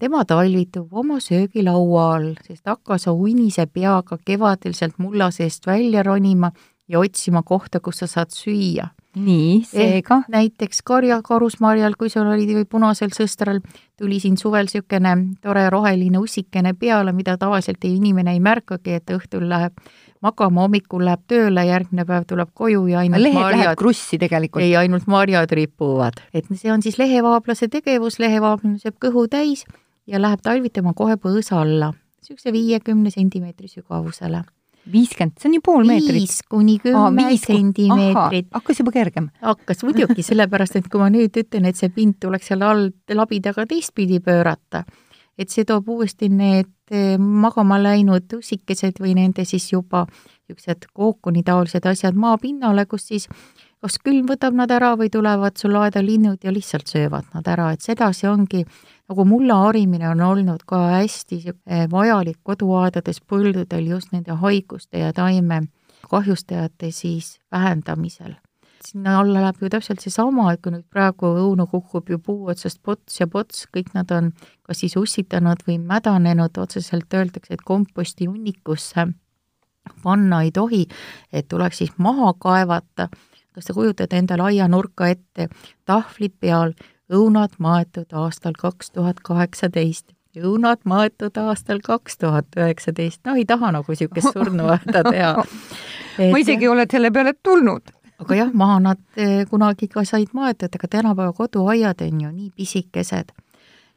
[0.00, 6.52] tema talvitub oma söögilaua all, sest hakkas uinise peaga kevadel sealt mulla seest välja ronima
[6.88, 10.28] ja otsima kohta, kus sa saad süüa nii, seega eh,?
[10.30, 13.60] näiteks karja, karusmarjal, kui sul oli või punasel sõstral,
[13.98, 19.10] tuli siin suvel niisugune tore roheline ussikene peale, mida tavaliselt ei, inimene ei märkagi, et
[19.10, 19.74] õhtul läheb
[20.24, 24.62] magama, hommikul läheb tööle, järgmine päev tuleb koju ja ainult lehed marjad, läheb krussi tegelikult.
[24.64, 26.20] ei, ainult marjad ripuvad.
[26.34, 29.64] et see on siis lehevaablase tegevus, lehevaablamine sööb kõhu täis
[30.06, 34.44] ja läheb talvitama kohe põõsa alla, niisuguse viiekümne sentimeetri sügavusele
[34.90, 36.16] viiskümmend, see on ju pool meetrit.
[36.16, 38.48] viis kuni kümme sentimeetrit.
[38.54, 39.28] hakkas juba kergem.
[39.42, 43.66] hakkas muidugi, sellepärast et kui ma nüüd ütlen, et see pind tuleks seal all labidaga
[43.68, 44.84] teistpidi pöörata,
[45.38, 46.70] et see toob uuesti need
[47.18, 50.06] magama läinud ussikesed või nende siis juba
[50.50, 53.28] niisugused kookonitaolised asjad maapinnale, kus siis
[53.80, 57.70] kas külm võtab nad ära või tulevad sul aeda linnud ja lihtsalt söövad nad ära,
[57.72, 58.64] et sedasi ongi,
[59.08, 65.12] nagu mulla harimine on olnud ka hästi eh, vajalik koduaedades, põldudel just nende haiguste ja
[65.16, 65.62] taime
[66.10, 68.34] kahjustajate siis vähendamisel
[68.84, 72.80] sinna alla läheb ju täpselt seesama, et kui nüüd praegu õunu kukub ju puu otsast
[72.82, 74.30] pots ja pots, kõik nad on
[74.66, 79.08] kas siis ussitanud või mädanenud, otseselt öeldakse, et komposti hunnikusse
[80.04, 80.86] panna ei tohi,
[81.32, 83.08] et tuleks siis maha kaevata.
[83.50, 85.48] kas te kujutate endale aianurka ette,
[85.84, 86.72] tahvlid peal,
[87.12, 93.72] õunad maetud aastal kaks tuhat kaheksateist õunad maetud aastal kaks tuhat üheksateist, no ei taha
[93.74, 95.44] nagu niisugust surnuaeda teha.
[96.32, 100.72] ma isegi olen selle peale tulnud aga jah, maha nad eh, kunagi ka said maetud,
[100.74, 103.32] aga tänapäeva koduaiad on ju nii pisikesed,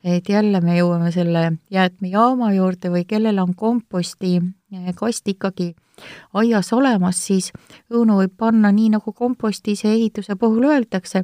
[0.04, 5.74] et jälle me jõuame selle jäätmejaama juurde või kellel on komposti eh, kast ikkagi
[6.34, 7.52] aias olemas, siis
[7.92, 11.24] õunu võib panna nii, nagu kompostis ehituse puhul öeldakse,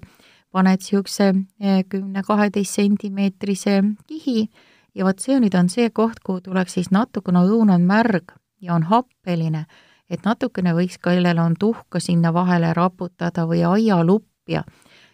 [0.52, 4.50] paned niisuguse eh, kümne-kaheteist sentimeetrise kihi
[4.96, 8.76] ja vot see nüüd on see koht, kuhu tuleks siis natukene, õun on märg ja
[8.76, 9.66] on happeline
[10.10, 14.64] et natukene võiks, kellel on tuhka sinna vahele raputada või aialupja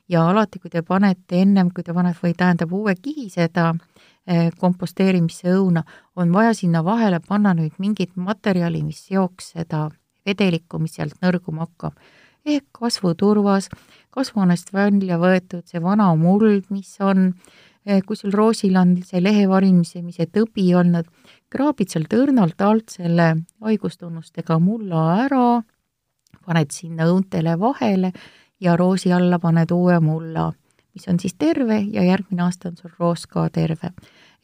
[0.09, 3.71] ja alati, kui te panete ennem, kui te panete või tähendab uue kihi seda
[4.27, 5.83] eh, komposteerimisse õuna,
[6.15, 9.87] on vaja sinna vahele panna nüüd mingit materjali, mis seoks seda
[10.25, 11.93] vedelikku, mis sealt nõrguma hakkab.
[12.45, 13.71] ehk kasvuturvas,
[14.13, 17.33] kasvuhoonest välja võetud see vana muld, mis on,
[17.85, 21.09] eh, kui sul roosil on see lehevarisemise tõbi olnud,
[21.49, 23.31] kraabid sealt õrnalt alt selle
[23.63, 25.61] haigustunnustega mulla ära,
[26.45, 28.11] paned sinna õuntele vahele
[28.61, 30.51] ja roosi alla paned uue mulla,
[30.93, 33.91] mis on siis terve ja järgmine aasta on sul roos ka terve.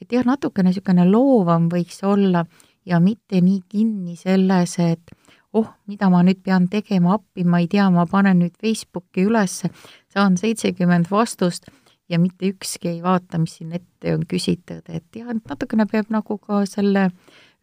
[0.02, 2.46] et jah, natukene niisugune loovam võiks olla
[2.86, 5.12] ja mitte nii kinni selles, et
[5.54, 9.70] oh, mida ma nüüd pean tegema, appi, ma ei tea, ma panen nüüd Facebooki ülesse,
[10.10, 11.70] saan seitsekümmend vastust
[12.12, 16.12] ja mitte ükski ei vaata, mis siin ette on küsitud, et jah, et natukene peab
[16.14, 17.10] nagu ka selle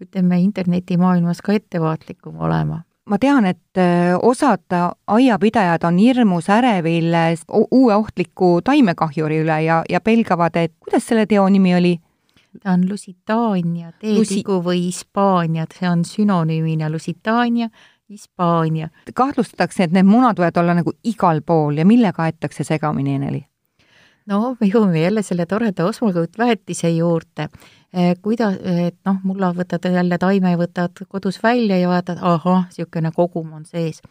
[0.02, 4.74] ütleme, internetimaailmas ka ettevaatlikum olema ma tean, et äh, osad
[5.06, 7.14] aiapidajad on hirmus ärevil
[7.48, 11.94] uue ohtliku taimekahjuri üle ja, ja pelgavad, et kuidas selle teo nimi oli?
[12.62, 14.64] ta on Lusitaania teetigu Lusi...
[14.64, 17.68] või Hispaania, see on sünonüümina Lusitaania,
[18.10, 18.88] Hispaania.
[19.14, 23.44] kahtlustatakse, et need munad võivad olla nagu igal pool ja millega aetakse segamini, Eneli?
[24.28, 27.48] No me jõuame jälle selle toreda osmokõutväetise juurde.
[27.92, 28.52] Eh, kuida-,
[28.88, 33.64] et noh, mulla võtad jälle taime, võtad kodus välja ja vaatad, ahah, niisugune kogum on
[33.64, 34.02] sees,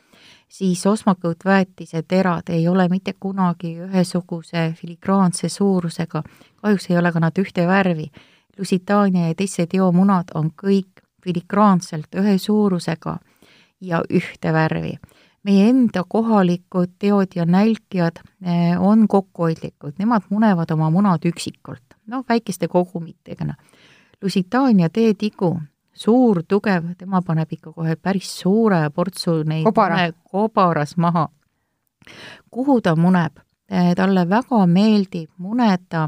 [0.50, 6.24] siis osmakõutväetise terad ei ole mitte kunagi ühesuguse filigraanse suurusega,
[6.62, 8.10] kahjuks ei ole ka nad ühte värvi.
[8.58, 13.20] Lusitaania ja teiste teomunad on kõik filigraanselt ühe suurusega
[13.82, 14.96] ja ühte värvi
[15.48, 22.26] meie enda kohalikud teod ja nälkijad eh, on kokkuhoidlikud, nemad munevad oma munad üksikult noh,
[22.30, 23.54] väikeste kogumitega.
[24.22, 25.52] Lusitaania teetigu,
[25.94, 30.12] suur, tugev, tema paneb ikka kohe päris suure portsu neid Kobara.
[30.32, 31.28] kobaras maha.
[32.52, 33.40] kuhu ta muneb?
[33.70, 36.08] Eh, talle väga meeldib muneda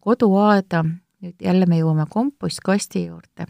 [0.00, 0.82] koduaeda,
[1.22, 3.46] nüüd jälle me jõuame kompostkasti juurde,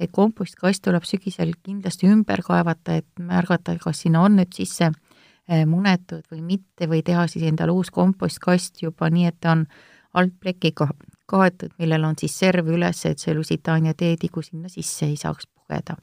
[0.00, 5.64] et kompostkast tuleb sügisel kindlasti ümber kaevata, et märgata, kas sinna on nüüd sisse eh,
[5.68, 9.66] munetud või mitte või teha siis endale uus kompostkast juba nii, et ta on
[10.14, 10.88] altplekiga
[11.30, 15.96] kaetud, millel on siis serv üles, et see Lusitaania teetigu sinna sisse ei saaks pugeda.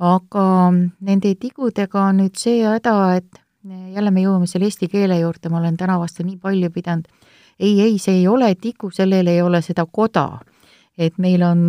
[0.00, 0.44] aga
[1.04, 5.58] nende tigudega on nüüd see häda, et jälle me jõuame selle eesti keele juurde, ma
[5.58, 7.08] olen täna vastu nii palju pidanud,
[7.58, 10.40] ei, ei, see ei ole tigu, sellel ei ole seda koda.
[11.00, 11.60] Et meil on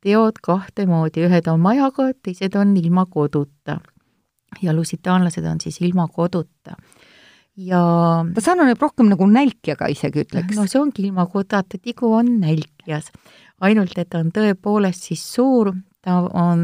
[0.00, 3.80] teod kahte moodi, ühed on majaga, teised on ilma koduta.
[4.62, 6.76] ja lusitaanlased on siis ilma koduta
[7.58, 7.80] ja
[8.34, 10.56] ta sarnaneb rohkem nagu nälkjaga isegi ütleks.
[10.56, 13.10] no see ongi ilma kodata, tigu on nälkjas.
[13.60, 15.72] ainult, et ta on tõepoolest siis suur,
[16.04, 16.60] ta on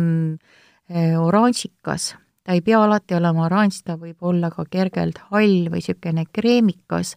[0.91, 2.15] äh, oranžikas,
[2.47, 7.17] ta ei pea alati olema oranž, ta võib olla ka kergelt hall või niisugune kreemikas,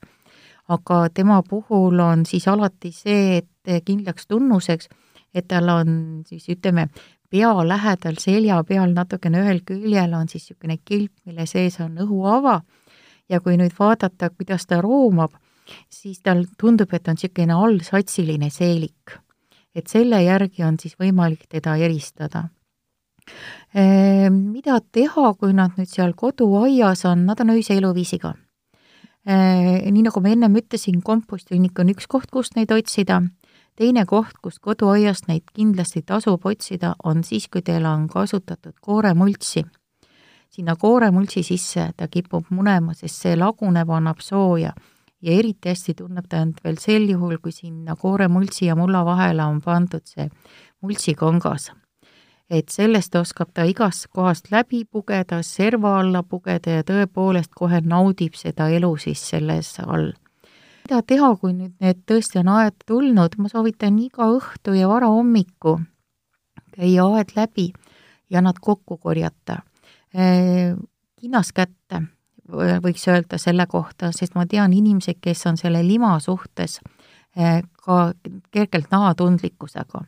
[0.67, 4.89] aga tema puhul on siis alati see, et kindlaks tunnuseks,
[5.33, 5.91] et tal on
[6.27, 6.87] siis ütleme,
[7.29, 12.61] pea lähedal selja peal natukene ühel küljel on siis niisugune kilp, mille sees on õhuava
[13.29, 15.33] ja kui nüüd vaadata, kuidas ta roomab,
[15.91, 19.17] siis tal tundub, et on niisugune allsatsiline seelik.
[19.77, 22.47] et selle järgi on siis võimalik teda eristada.
[23.75, 28.33] Ehm, mida teha, kui nad nüüd seal koduaias on, nad on öise eluviisiga.
[29.27, 33.21] Ehm, nii nagu ma ennem ütlesin, komposthunnik on üks koht, kust neid otsida,
[33.75, 39.65] teine koht, kust koduaiast neid kindlasti tasub otsida, on siis, kui teil on kasutatud kooremultsi
[40.49, 44.73] sinna kooremultsi sisse ta kipub munema, sest see laguneb, annab sooja.
[45.21, 49.43] ja eriti hästi tunneb ta end veel sel juhul, kui sinna kooremultsi ja mulla vahele
[49.43, 50.27] on pandud see
[50.81, 51.71] multsikongas.
[52.49, 58.37] Et sellest oskab ta igast kohast läbi pugeda, serva alla pugeda ja tõepoolest kohe naudib
[58.39, 60.13] seda elu siis selles all.
[60.87, 65.79] mida teha, kui nüüd need tõesti on aed tulnud, ma soovitan iga õhtu ja varahommiku
[66.77, 67.71] käia aed läbi
[68.29, 69.57] ja nad kokku korjata.
[71.19, 72.01] Kinnas kätte,
[72.83, 76.79] võiks öelda selle kohta, sest ma tean inimesi, kes on selle lima suhtes
[77.83, 77.97] ka
[78.51, 80.05] kergelt nahatundlikkusega.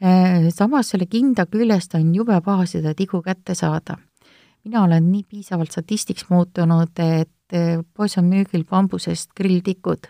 [0.00, 3.96] Eh, samas selle kinda küljest on jube paha seda tigu kätte saada.
[4.64, 10.06] mina olen nii piisavalt statistiks muutunud, et eh, poes on müügil bambusest grilltikud.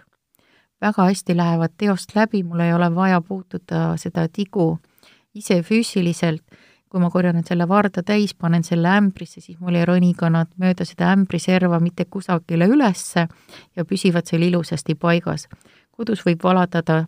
[0.81, 4.79] väga hästi lähevad teost läbi, mul ei ole vaja puutuda seda tigu
[5.35, 6.43] ise füüsiliselt
[6.89, 10.51] kui ma korjan selle varda täis, panen selle ämbrisse, siis mul ei roni ka nad
[10.61, 13.27] mööda seda ämbriserva mitte kusagile ülesse
[13.77, 15.49] ja püsivad seal ilusasti paigas.
[15.91, 17.07] kodus võib valatada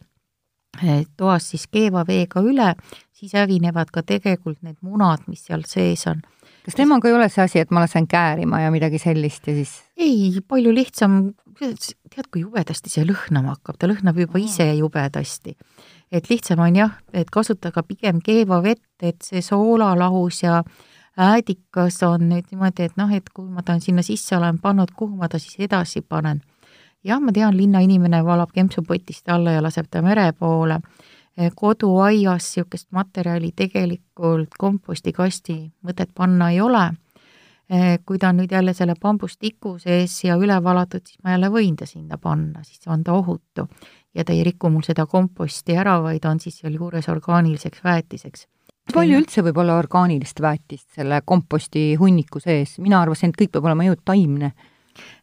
[1.16, 2.74] toas siis keeva veega üle,
[3.12, 6.22] siis hävinevad ka tegelikult need munad, mis seal sees on.
[6.64, 9.80] kas temaga ei ole see asi, et ma lasen käärima ja midagi sellist ja siis?
[9.96, 15.56] ei, palju lihtsam, tead, kui jubedasti see lõhnama hakkab, ta lõhnab juba ise jubedasti
[16.12, 20.62] et lihtsam on jah, et kasutage pigem keeva vett, et see soolalahus ja
[21.20, 25.16] äädikas on nüüd niimoodi, et noh, et kui ma ta sinna sisse olen pannud, kuhu
[25.20, 26.42] ma ta siis edasi panen.
[27.04, 30.80] Jah, ma tean, linnainimene valab kempsu potist alla ja laseb ta mere poole.
[31.56, 35.54] koduaias niisugust materjali tegelikult kompostikasti
[35.86, 36.90] mõtet panna ei ole.
[38.06, 41.76] kui ta on nüüd jälle selle bambustiku sees ja üle valatud, siis ma jälle võin
[41.76, 43.68] ta sinna panna, siis on ta ohutu
[44.14, 48.46] ja ta ei riku mul seda komposti ära, vaid on siis sealjuures orgaaniliseks väetiseks.
[48.92, 53.64] palju üldse võib olla orgaanilist väetist selle komposti hunniku sees, mina arvasin, et kõik peab
[53.64, 54.52] olema ju taimne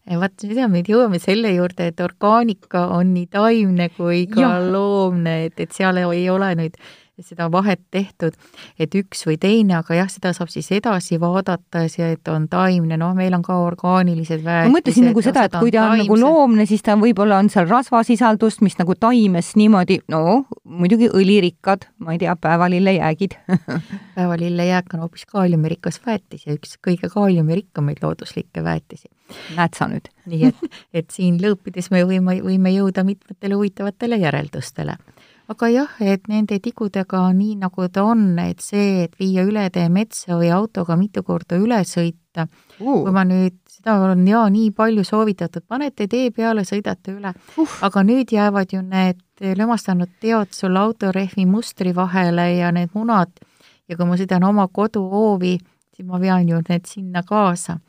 [0.08, 4.54] vaat seda me jõuame selle juurde, et orgaanika on nii taimne kui ka ja.
[4.72, 6.80] loomne, et, et seal ei ole nüüd
[7.26, 8.36] seda vahet tehtud,
[8.80, 12.98] et üks või teine, aga jah, seda saab siis edasi vaadata, see, et on taimne,
[13.00, 14.72] noh, meil on ka orgaanilised väetised.
[14.72, 17.70] ma mõtlesin nagu seda, et kui ta on nagu loomne, siis ta võib-olla on seal
[17.70, 23.38] rasvasisaldust, mis nagu taimes niimoodi, no muidugi õlirikkad, ma ei tea, päevalillejäägid
[24.18, 29.10] päevalillejääk on hoopis kaaliumirikas väetis ja üks kõige kaaliumirikkamaid looduslikke väetisi.
[29.58, 30.10] näed sa nüüd?
[30.28, 34.98] nii et, et siin lõõpides me võime, võime jõuda mitmetele huvitavatele järeldustele
[35.48, 39.68] aga jah, et nende tigudega on nii, nagu ta on, et see, et viia üle
[39.74, 44.44] tee metsa või autoga mitu korda üle sõita uh., kui ma nüüd, seda on jaa
[44.52, 49.24] nii palju soovitatud, panete tee peale, sõidate üle uh., aga nüüd jäävad ju need
[49.58, 53.32] lömastanud teod sul autorehvi mustri vahele ja need munad
[53.88, 55.56] ja kui ma sõidan oma koduhoovi,
[55.96, 57.80] siis ma vean ju need sinna kaasa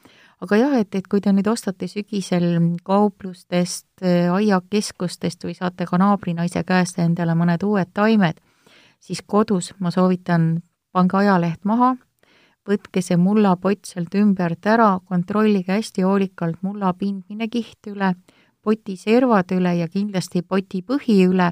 [0.41, 2.47] aga jah, et, et kui te nüüd ostate sügisel
[2.87, 8.39] kauplustest, äh, aiakeskustest või saate ka naabrinaise käest endale mõned uued taimed,
[9.01, 10.59] siis kodus ma soovitan,
[10.93, 11.95] pange ajaleht maha,
[12.69, 18.15] võtke see mullapott sealt ümbert ära, kontrollige hästi hoolikalt mulla pindmine kiht üle,
[18.63, 21.51] poti servad üle ja kindlasti poti põhi üle,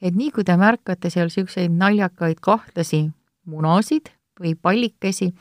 [0.00, 3.08] et nii kui te märkate seal niisuguseid naljakaid kahtlasi
[3.50, 5.32] munasid või pallikesi,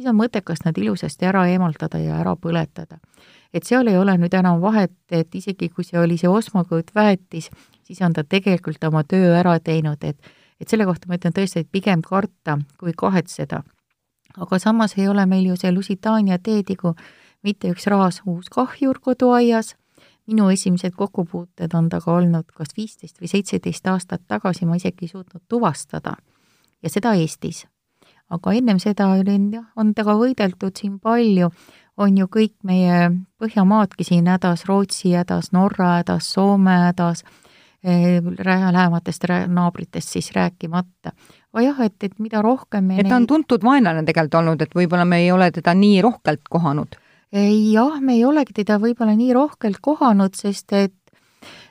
[0.00, 2.98] siis on mõttekas nad ilusasti ära eemaldada ja ära põletada.
[3.52, 7.50] et seal ei ole nüüd enam vahet, et isegi kui see oli see osmakõõt väetis,
[7.82, 10.16] siis on ta tegelikult oma töö ära teinud, et
[10.60, 13.62] et selle kohta ma ütlen tõesti, et pigem karta kui kahetseda.
[14.36, 16.94] aga samas ei ole meil ju see Lusitaania teetigu
[17.42, 19.74] mitte üks raas uus kahjur koduaias,
[20.26, 25.08] minu esimesed kokkupuuted on temaga olnud kas viisteist või seitseteist aastat tagasi, ma isegi ei
[25.08, 26.16] suutnud tuvastada.
[26.82, 27.66] ja seda Eestis
[28.30, 31.50] aga ennem seda oli jah, on temaga võideldud siin palju,
[32.00, 37.24] on ju kõik meie Põhjamaadki siin hädas, Rootsi hädas, Norra hädas, Soome hädas,
[37.84, 41.12] eh, lähematest naabritest siis rääkimata.
[41.52, 44.74] aga jah, et, et mida rohkem me et ta on tuntud vaenlane tegelikult olnud, et
[44.74, 46.96] võib-olla me ei ole teda nii rohkelt kohanud?
[47.32, 50.94] jah, me ei olegi teda võib-olla nii rohkelt kohanud, sest et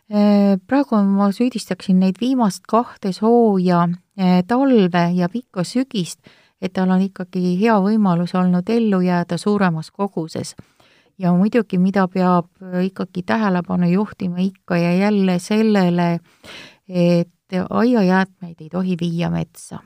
[0.09, 6.19] eh, praegu ma süüdistaksin neid viimast kahte sooja eh, talve ja pikka sügist
[6.61, 10.55] et tal on ikkagi hea võimalus olnud ellu jääda suuremas koguses.
[11.19, 12.47] ja muidugi, mida peab
[12.83, 16.19] ikkagi tähelepanu juhtima ikka ja jälle sellele,
[16.87, 19.79] et aiajäätmeid ei tohi viia metsa.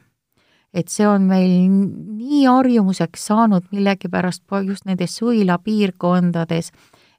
[0.74, 6.72] et see on meil nii harjumuseks saanud millegipärast just nendes suila piirkondades,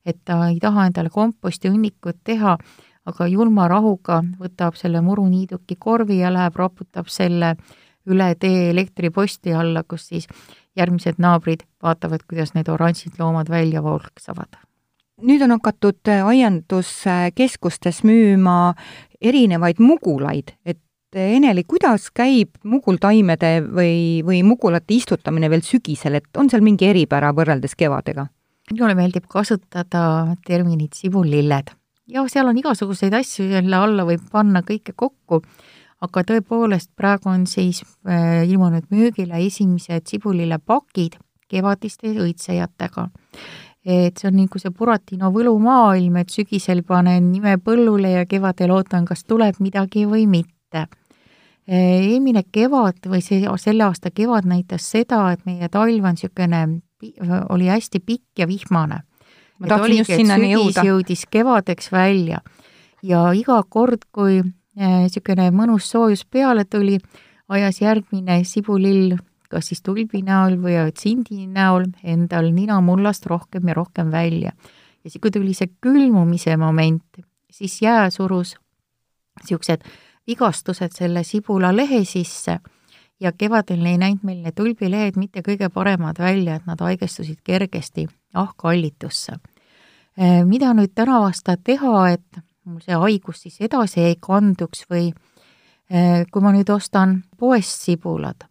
[0.06, 2.58] et ta ei taha endale komposti hunnikut teha,
[3.06, 9.54] aga julma rahuga võtab selle muruniiduki korvi ja läheb raputab selle äh, üle tee elektriposti
[9.56, 10.28] alla, kus siis
[10.76, 14.60] järgmised naabrid vaatavad, kuidas need oranžid loomad välja volksavad.
[15.22, 18.74] nüüd on hakatud äh, aianduskeskustes müüma
[19.22, 20.80] erinevaid mugulaid, et
[21.14, 26.90] äh, Eneli, kuidas käib mugultaimede või, või mugulate istutamine veel sügisel, et on seal mingi
[26.90, 28.26] eripära võrreldes kevadega?
[28.72, 31.70] minule meeldib kasutada terminit sibulilled
[32.10, 35.42] ja seal on igasuguseid asju, selle alla võib panna kõike kokku
[36.02, 41.18] aga tõepoolest, praegu on siis äh, ilmunud müügile esimesed sibulilepakid
[41.50, 43.08] kevadiste õitsejatega.
[43.84, 49.04] et see on nagu see Buratino võlumaailm, et sügisel panen nime põllule ja kevadel ootan,
[49.04, 50.86] kas tuleb midagi või mitte.
[51.68, 56.62] Äh, eelmine kevad või see, selle aasta kevad näitas seda, et meie talv on niisugune,
[57.52, 59.02] oli hästi pikk ja vihmane.
[59.60, 60.84] ma tahtsin just sinnani jõuda.
[60.84, 62.40] jõudis kevadeks välja
[63.02, 64.40] ja iga kord, kui
[64.76, 66.98] niisugune mõnus soojus peale tuli,
[67.48, 69.16] ajas järgmine sibulill
[69.54, 74.52] kas siis tulbi näol või tsindi näol endal ninamullast rohkem ja rohkem välja.
[75.04, 78.56] ja siis, kui tuli see külmumise moment, siis jää surus
[79.42, 79.84] niisugused
[80.26, 82.58] vigastused selle sibula lehe sisse
[83.20, 88.08] ja kevadel ei näinud meil need tulbilehed mitte kõige paremad välja, et nad haigestusid kergesti
[88.34, 89.38] ahkallitusse.
[90.44, 95.10] Mida nüüd tänavu aasta teha, et mul see haigus siis edasi ei kanduks või
[95.90, 98.46] eh, kui ma nüüd ostan poest sibulad,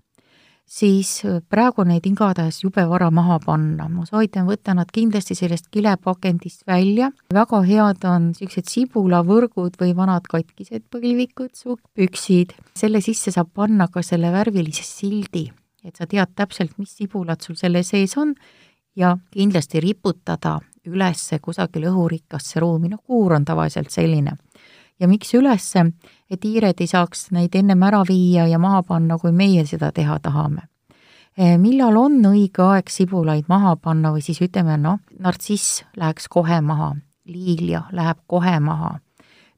[0.66, 3.88] siis eh, praegu neid igatahes jube vara maha panna.
[3.89, 10.30] ma soovitan võtta nad kindlasti sellest kilepakendist välja, väga head on niisugused sibulavõrgud või vanad
[10.30, 11.53] katkised põlvikud,
[11.95, 15.49] püksid, selle sisse saab panna ka selle värvilise sildi,
[15.84, 18.36] et sa tead täpselt, mis sibulad sul selle sees on
[18.95, 24.38] ja kindlasti riputada üles kusagile õhurikkasse ruumi, noh kuur on tavaliselt selline.
[24.99, 25.86] ja miks ülesse,
[26.29, 30.19] et hiired ei saaks neid ennem ära viia ja maha panna, kui meie seda teha
[30.19, 30.61] tahame.
[31.38, 36.61] Eh, millal on õige aeg sibulaid maha panna või siis ütleme, noh, nartsiss läheks kohe
[36.61, 36.93] maha,
[37.25, 38.99] liilja läheb kohe maha,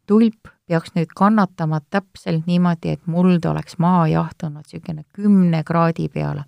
[0.07, 6.45] tulp peaks nüüd kannatama täpselt niimoodi, et muld oleks maha jahtunud niisugune kümne kraadi peale,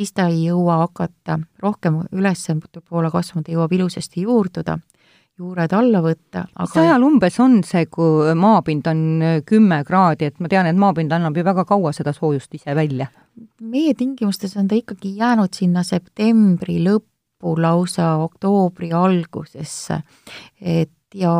[0.00, 4.78] siis ta ei jõua hakata rohkem ülespoole kasvama, ta jõuab ilusasti juurduda,
[5.40, 9.02] juured alla võtta, aga mis ajal umbes on see, kui maapind on
[9.48, 13.10] kümme kraadi, et ma tean, et maapind annab ju väga kaua seda soojust ise välja?
[13.60, 20.00] meie tingimustes on ta ikkagi jäänud sinna septembri lõppu, lausa oktoobri algusesse.
[20.60, 21.32] et ja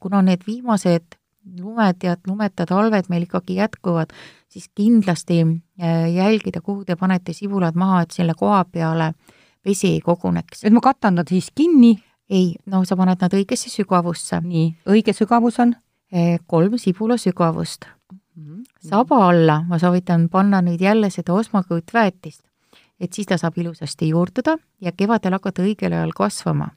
[0.00, 1.16] kuna need viimased
[1.60, 4.12] lumed ja lumeta talved meil ikkagi jätkuvad,
[4.48, 9.12] siis kindlasti äh, jälgida, kuhu te panete sibulad maha, et selle koha peale
[9.64, 10.64] vesi ei koguneks.
[10.64, 11.98] et ma katan nad siis kinni?
[12.30, 14.40] ei, no sa paned nad õigesse sügavusse.
[14.44, 15.74] nii, õige sügavus on?
[16.12, 18.18] Äh, kolm sibula sügavust mm.
[18.36, 18.64] -hmm.
[18.88, 22.44] saba alla ma soovitan panna nüüd jälle seda osmakõõtväetist,
[23.00, 26.70] et siis ta saab ilusasti juurduda ja kevadel hakata õigel ajal kasvama.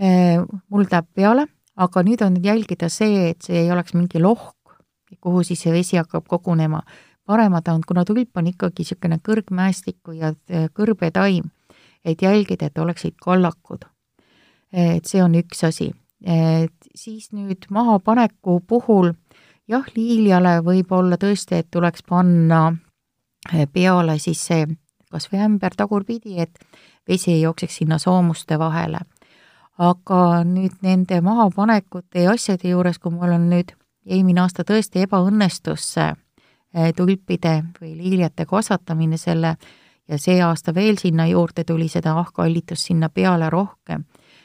[0.00, 4.55] Äh, muld läheb peale aga nüüd on jälgida see, et see ei oleks mingi lohk,
[5.26, 6.82] kuhu siis see vesi hakkab kogunema.
[7.26, 11.50] paremad on, kuna tulp on ikkagi niisugune kõrgmäestiku ja äh, kõrbetaim,
[12.04, 13.84] et jälgida, et oleksid kallakud.
[14.72, 15.90] et see on üks asi.
[16.94, 19.12] siis nüüd mahapaneku puhul
[19.68, 22.76] jah, liiljale võib olla tõesti, et tuleks panna
[23.52, 24.66] äh, peale siis see
[25.10, 26.58] kas või ämber tagurpidi, et
[27.08, 28.98] vesi ei jookseks sinna soomuste vahele
[29.78, 33.74] aga nüüd nende mahapanekute ja asjade juures, kui mul on nüüd
[34.06, 36.14] eelmine aasta tõesti ebaõnnestus eh,
[36.96, 39.56] tulpide või liiljate kasvatamine selle
[40.08, 44.04] ja see aasta veel sinna juurde tuli seda ahkallitust sinna peale rohkem,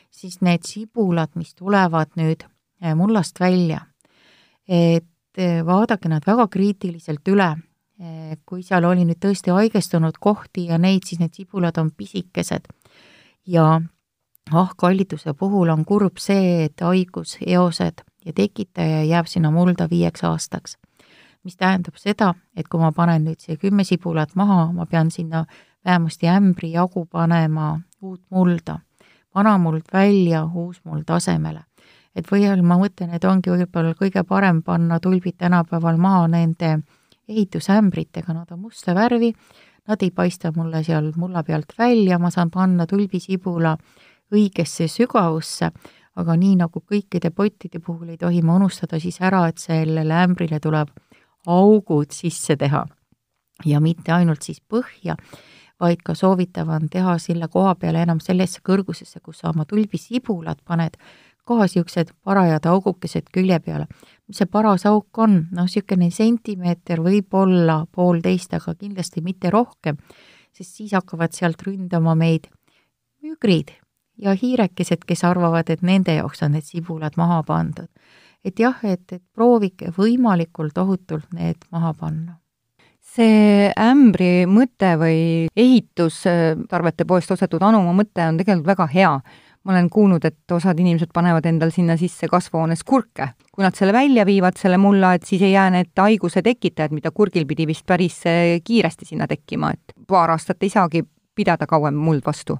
[0.09, 2.45] siis need sibulad, mis tulevad nüüd
[2.81, 3.83] eh, mullast välja,
[4.67, 7.55] et eh, vaadake nad väga kriitiliselt üle.
[8.49, 12.65] kui seal oli nüüd tõesti haigestunud kohti ja neid, siis need sibulad on pisikesed
[13.45, 13.81] ja
[14.51, 20.77] ahkallituse puhul on kurb see, et haigus, eosed ja tekitaja jääb sinna mulda viieks aastaks.
[21.43, 25.45] mis tähendab seda, et kui ma panen nüüd see kümme sibulat maha, ma pean sinna
[25.85, 28.79] vähemasti ämbri jagu panema uut mulda,
[29.35, 31.63] vana muld välja, uus muld asemele.
[32.15, 36.79] et või ma mõtlen, et ongi võib-olla kõige parem panna tulbid tänapäeval maha nende
[37.29, 39.33] ehitusämbritega, nad on musta värvi,
[39.87, 43.77] nad ei paista mulle seal mulla pealt välja, ma saan panna tulbisibula
[44.31, 45.71] õigesse sügavusse,
[46.19, 50.59] aga nii nagu kõikide pottide puhul ei tohi me unustada siis ära, et sellele ämbrile
[50.59, 50.91] tuleb
[51.47, 52.85] augud sisse teha.
[53.65, 55.15] ja mitte ainult siis põhja,
[55.79, 60.63] vaid ka soovitav on teha selle koha peale enam sellesse kõrgusesse, kus sa oma tulbisibulat
[60.65, 60.97] paned,
[61.45, 63.87] ka niisugused parajad augukesed külje peale.
[64.27, 65.47] mis see paras auk on?
[65.51, 69.97] noh, niisugune sentimeeter, võib-olla poolteist, aga kindlasti mitte rohkem,
[70.53, 72.49] sest siis hakkavad sealt ründama meid
[73.21, 73.71] mügrid
[74.21, 77.89] ja hiirekesed, kes arvavad, et nende jaoks on need sibulad maha pandud.
[78.45, 82.41] et jah, et, et proovige võimalikult ohutult need maha panna
[83.11, 85.21] see ämbri mõte või
[85.57, 89.15] ehitustarvete poest ostetud anuma mõte on tegelikult väga hea.
[89.61, 93.27] ma olen kuulnud, et osad inimesed panevad endal sinna sisse kasvuhoones kurke.
[93.51, 97.11] kui nad selle välja viivad, selle mulla, et siis ei jää need haiguse tekitajad, mida
[97.11, 98.23] kurgil pidi vist päris
[98.63, 101.03] kiiresti sinna tekkima, et paar aastat ei saagi
[101.35, 102.57] pidada kauem muld vastu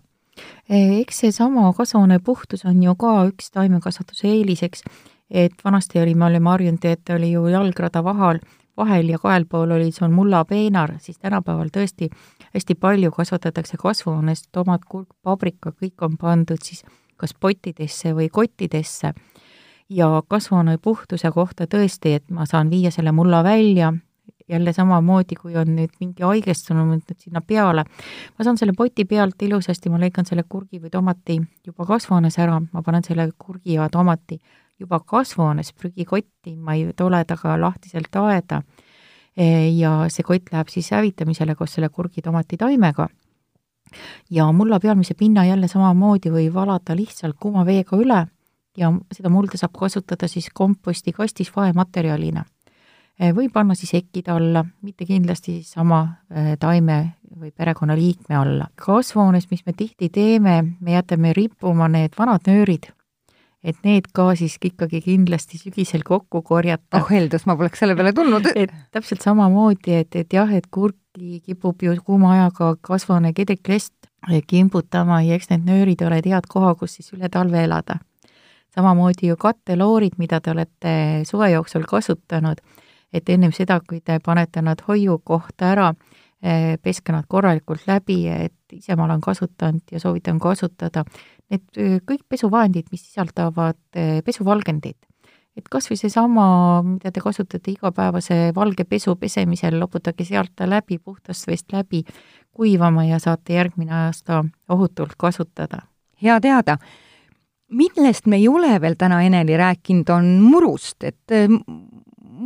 [0.69, 4.83] eks seesama kasvuhoone puhtus on ju ka üks taimekasvatuse eeliseks,
[5.29, 8.39] et vanasti oli, me olime harjunud, et oli ju jalgrada vahel,
[8.77, 12.09] vahel ja kahel pool oli sul mullapeenar, siis tänapäeval tõesti
[12.53, 16.83] hästi palju kasvatatakse kasvuhoones, tomat, kurk, paprika, kõik on pandud siis
[17.17, 19.13] kas pottidesse või kottidesse.
[19.91, 23.91] ja kasvuhoone puhtuse kohta tõesti, et ma saan viia selle mulla välja,
[24.51, 27.85] jälle samamoodi, kui on nüüd mingi haigestunud nüüd sinna peale,
[28.37, 32.59] ma saan selle poti pealt ilusasti, ma lõikan selle kurgi või tomati juba kasvuhoones ära,
[32.61, 34.39] ma panen selle kurgi ja tomati
[34.81, 38.61] juba kasvuhoones prügikotti, ma ei tule taga lahtiselt aeda.
[39.37, 39.45] E,
[39.77, 43.07] ja see kott läheb siis hävitamisele koos selle kurgi tomati taimega.
[44.31, 48.19] ja mulla pealmise pinna jälle samamoodi võib valada lihtsalt kuuma veega üle
[48.77, 52.45] ja seda mulda saab kasutada siis kompostikastis vaematerjalina
[53.30, 56.01] või panna siis hekkide alla, mitte kindlasti sama
[56.34, 58.67] eh, taime või perekonnaliikme alla.
[58.76, 62.89] kasvuhoones, mis me tihti teeme, me jätame rippuma need vanad nöörid,
[63.63, 67.01] et need ka siis ikkagi kindlasti sügisel kokku korjata.
[67.01, 68.51] oh heldus, ma poleks selle peale tulnud.
[68.55, 73.93] et täpselt samamoodi, et, et jah, et kurki kipub ju kuuma ajaga kasvuhoone kedriklest
[74.47, 77.99] kimbutama ja eks need nöörid ole head koha, kus siis üle talve elada.
[78.76, 80.91] samamoodi ju katteloorid, mida te olete
[81.28, 82.61] suve jooksul kasutanud
[83.14, 85.93] et ennem seda, kui te panete nad hoiukohta ära,
[86.41, 91.03] eh, peske nad korralikult läbi, et ise ma olen kasutanud ja soovitan kasutada,
[91.51, 93.76] need kõik pesuvahendid, mis sisaldavad
[94.24, 94.97] pesuvalgendit,
[95.57, 96.45] et kas või seesama,
[96.86, 102.03] mida te kasutate igapäevase valge pesu pesemisel, loputage sealt läbi, puhtast veest läbi,
[102.55, 105.88] kuivama ja saate järgmine aasta ohutult kasutada.
[106.22, 106.78] hea teada.
[107.72, 111.32] millest me ei ole veel täna, Eneli, rääkinud, on murust, et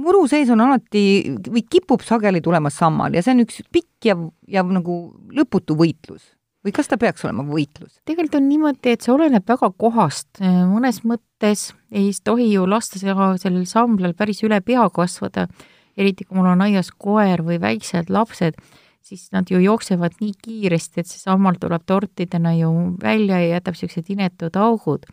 [0.06, 1.04] muru sees on alati
[1.50, 5.00] või kipub sageli tulema sammal ja see on üks pikk ja, ja nagu
[5.36, 6.32] lõputu võitlus
[6.66, 8.00] või kas ta peaks olema võitlus?
[8.06, 13.66] tegelikult on niimoodi, et see oleneb väga kohast, mõnes mõttes ei tohi ju lasta sellel
[13.70, 15.50] samblal päris üle pea kasvada,
[15.98, 18.58] eriti kui mul on aias koer või väiksed lapsed
[19.06, 23.78] siis nad ju jooksevad nii kiiresti, et see sammal tuleb tortidena ju välja ja jätab
[23.78, 25.06] niisugused inetud augud.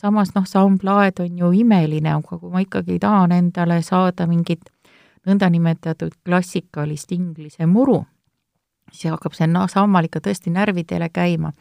[0.00, 4.70] Samas noh, samplaed on ju imeline, aga kui ma ikkagi tahan endale saada mingit
[5.28, 8.00] nõndanimetatud klassikalist inglise muru,
[8.92, 11.52] siis hakkab see sammal ikka tõesti närvidele käima.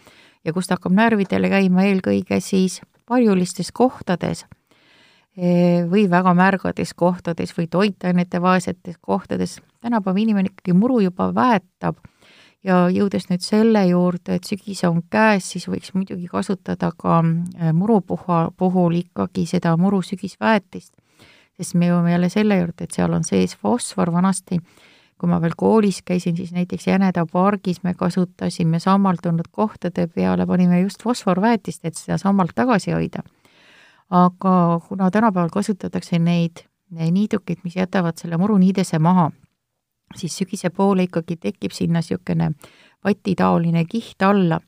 [0.45, 4.45] ja kust hakkab närvidele käima eelkõige siis varjulistes kohtades
[5.91, 9.61] või väga märgades kohtades või toitainete vaesetes kohtades.
[9.81, 11.97] tänapäeva inimene ikkagi muru juba väetab
[12.63, 17.71] ja jõudes nüüd selle juurde, et sügis on käes, siis võiks muidugi kasutada ka äh,
[17.73, 20.93] murupuha puhul ikkagi seda muru sügisväetist,
[21.59, 24.59] sest me jõuame jälle selle juurde, et seal on sees fosfor vanasti,
[25.19, 30.79] kui ma veel koolis käisin, siis näiteks Jäneda pargis me kasutasime sammaldunud kohtade peale, panime
[30.81, 33.23] just fosforväetist, et seda sammalt tagasi hoida.
[34.09, 39.29] Aga kuna tänapäeval kasutatakse neid niidukeid, mis jätavad selle muruniidese maha,
[40.15, 42.51] siis sügise poole ikkagi tekib sinna niisugune
[43.05, 44.59] vatitaoline kiht alla,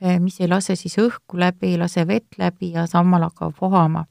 [0.00, 4.06] eh, mis ei lase siis õhku läbi, ei lase vett läbi ja sammal hakkab vohama.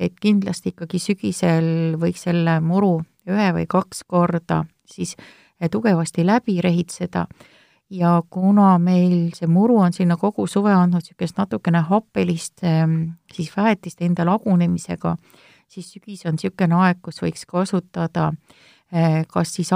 [0.00, 5.14] et kindlasti ikkagi sügisel võiks selle muru ühe või kaks korda siis
[5.60, 7.26] eh, tugevasti läbi rehitseda
[7.92, 13.52] ja kuna meil see muru on sinna kogu suve andnud niisugust natukene happelist ehm, siis
[13.56, 15.16] väetist enda lagunemisega,
[15.68, 18.30] siis sügis on niisugune aeg, kus võiks kasutada
[18.92, 19.72] eh, kas siis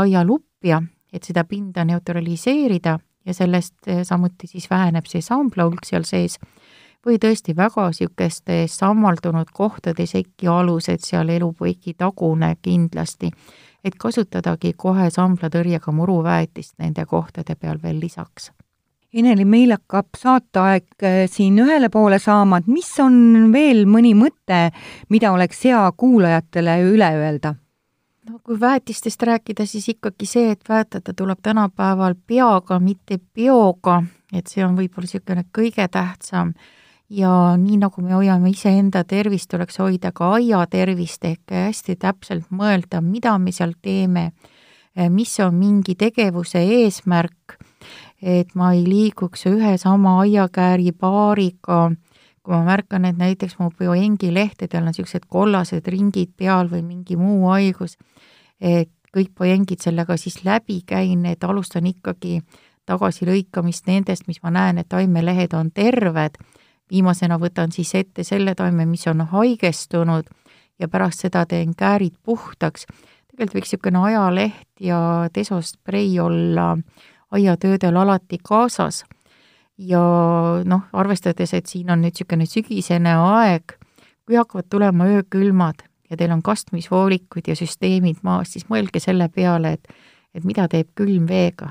[0.65, 0.83] aialupja,
[1.13, 6.39] et seda pinda neutraliseerida ja sellest eh, samuti siis väheneb see samblaulk seal sees,
[7.07, 13.31] või tõesti väga niisugustes sammaldunud kohtades äkki alused seal elupuiki tagune kindlasti
[13.85, 18.51] et kasutadagi kohe samblatõrjega muruväetist nende kohtade peal veel lisaks.
[19.15, 24.73] Eneli, meil hakkab saateaeg äh, siin ühele poole saama, et mis on veel mõni mõte,
[25.09, 27.55] mida oleks hea kuulajatele üle öelda?
[28.31, 34.03] No kui väetistest rääkida, siis ikkagi see, et väetada tuleb tänapäeval peaga, mitte bioga,
[34.33, 36.55] et see on võib-olla niisugune kõige tähtsam.
[37.11, 42.49] Ja nii, nagu me hoiame iseenda tervist, tuleks hoida ka aia tervist ehk hästi täpselt
[42.51, 44.33] mõelda, mida me seal teeme,
[45.15, 47.61] mis on mingi tegevuse eesmärk,
[48.23, 51.93] et ma ei liiguks ühe sama aiakääri paariga,
[52.47, 57.19] kui ma märkan, et näiteks mu bioengi lehtedel on niisugused kollased ringid peal või mingi
[57.19, 57.97] muu haigus,
[58.61, 62.39] et kõik bioengid sellega siis läbi käin, et alustan ikkagi
[62.87, 66.39] tagasilõikamist nendest, mis ma näen, et taimelehed on terved
[66.91, 70.31] viimasena võtan siis ette selle taime, mis on haigestunud
[70.79, 72.87] ja pärast seda teen käärid puhtaks.
[73.31, 76.77] tegelikult võiks niisugune ajaleht ja desosprei olla
[77.31, 79.05] aiatöödel alati kaasas.
[79.79, 80.03] Ja
[80.65, 83.77] noh, arvestades, et siin on nüüd niisugune sügisene aeg,
[84.27, 89.77] kui hakkavad tulema öökülmad ja teil on kastmisvoolikud ja süsteemid maas, siis mõelge selle peale,
[89.79, 89.97] et
[90.37, 91.71] et mida teeb külm veega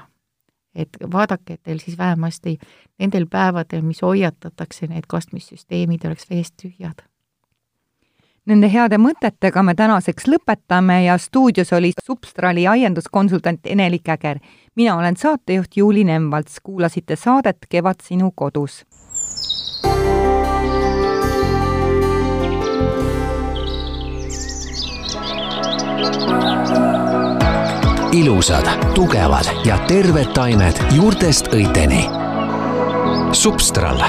[0.75, 2.57] et vaadake, et teil siis vähemasti
[2.99, 7.05] nendel päevadel, mis hoiatatakse, need kastmissüsteemid oleks veest tühjad.
[8.45, 14.39] Nende heade mõtetega me tänaseks lõpetame ja stuudios oli Substrali aianduskonsultant Ene-Li Käger.
[14.75, 18.85] mina olen saatejuht Juuli Nemvalts, kuulasite saadet Kevad sinu kodus
[28.15, 32.05] ilusad, tugevad ja terved taimed juurtest õiteni.
[33.31, 33.99] Substral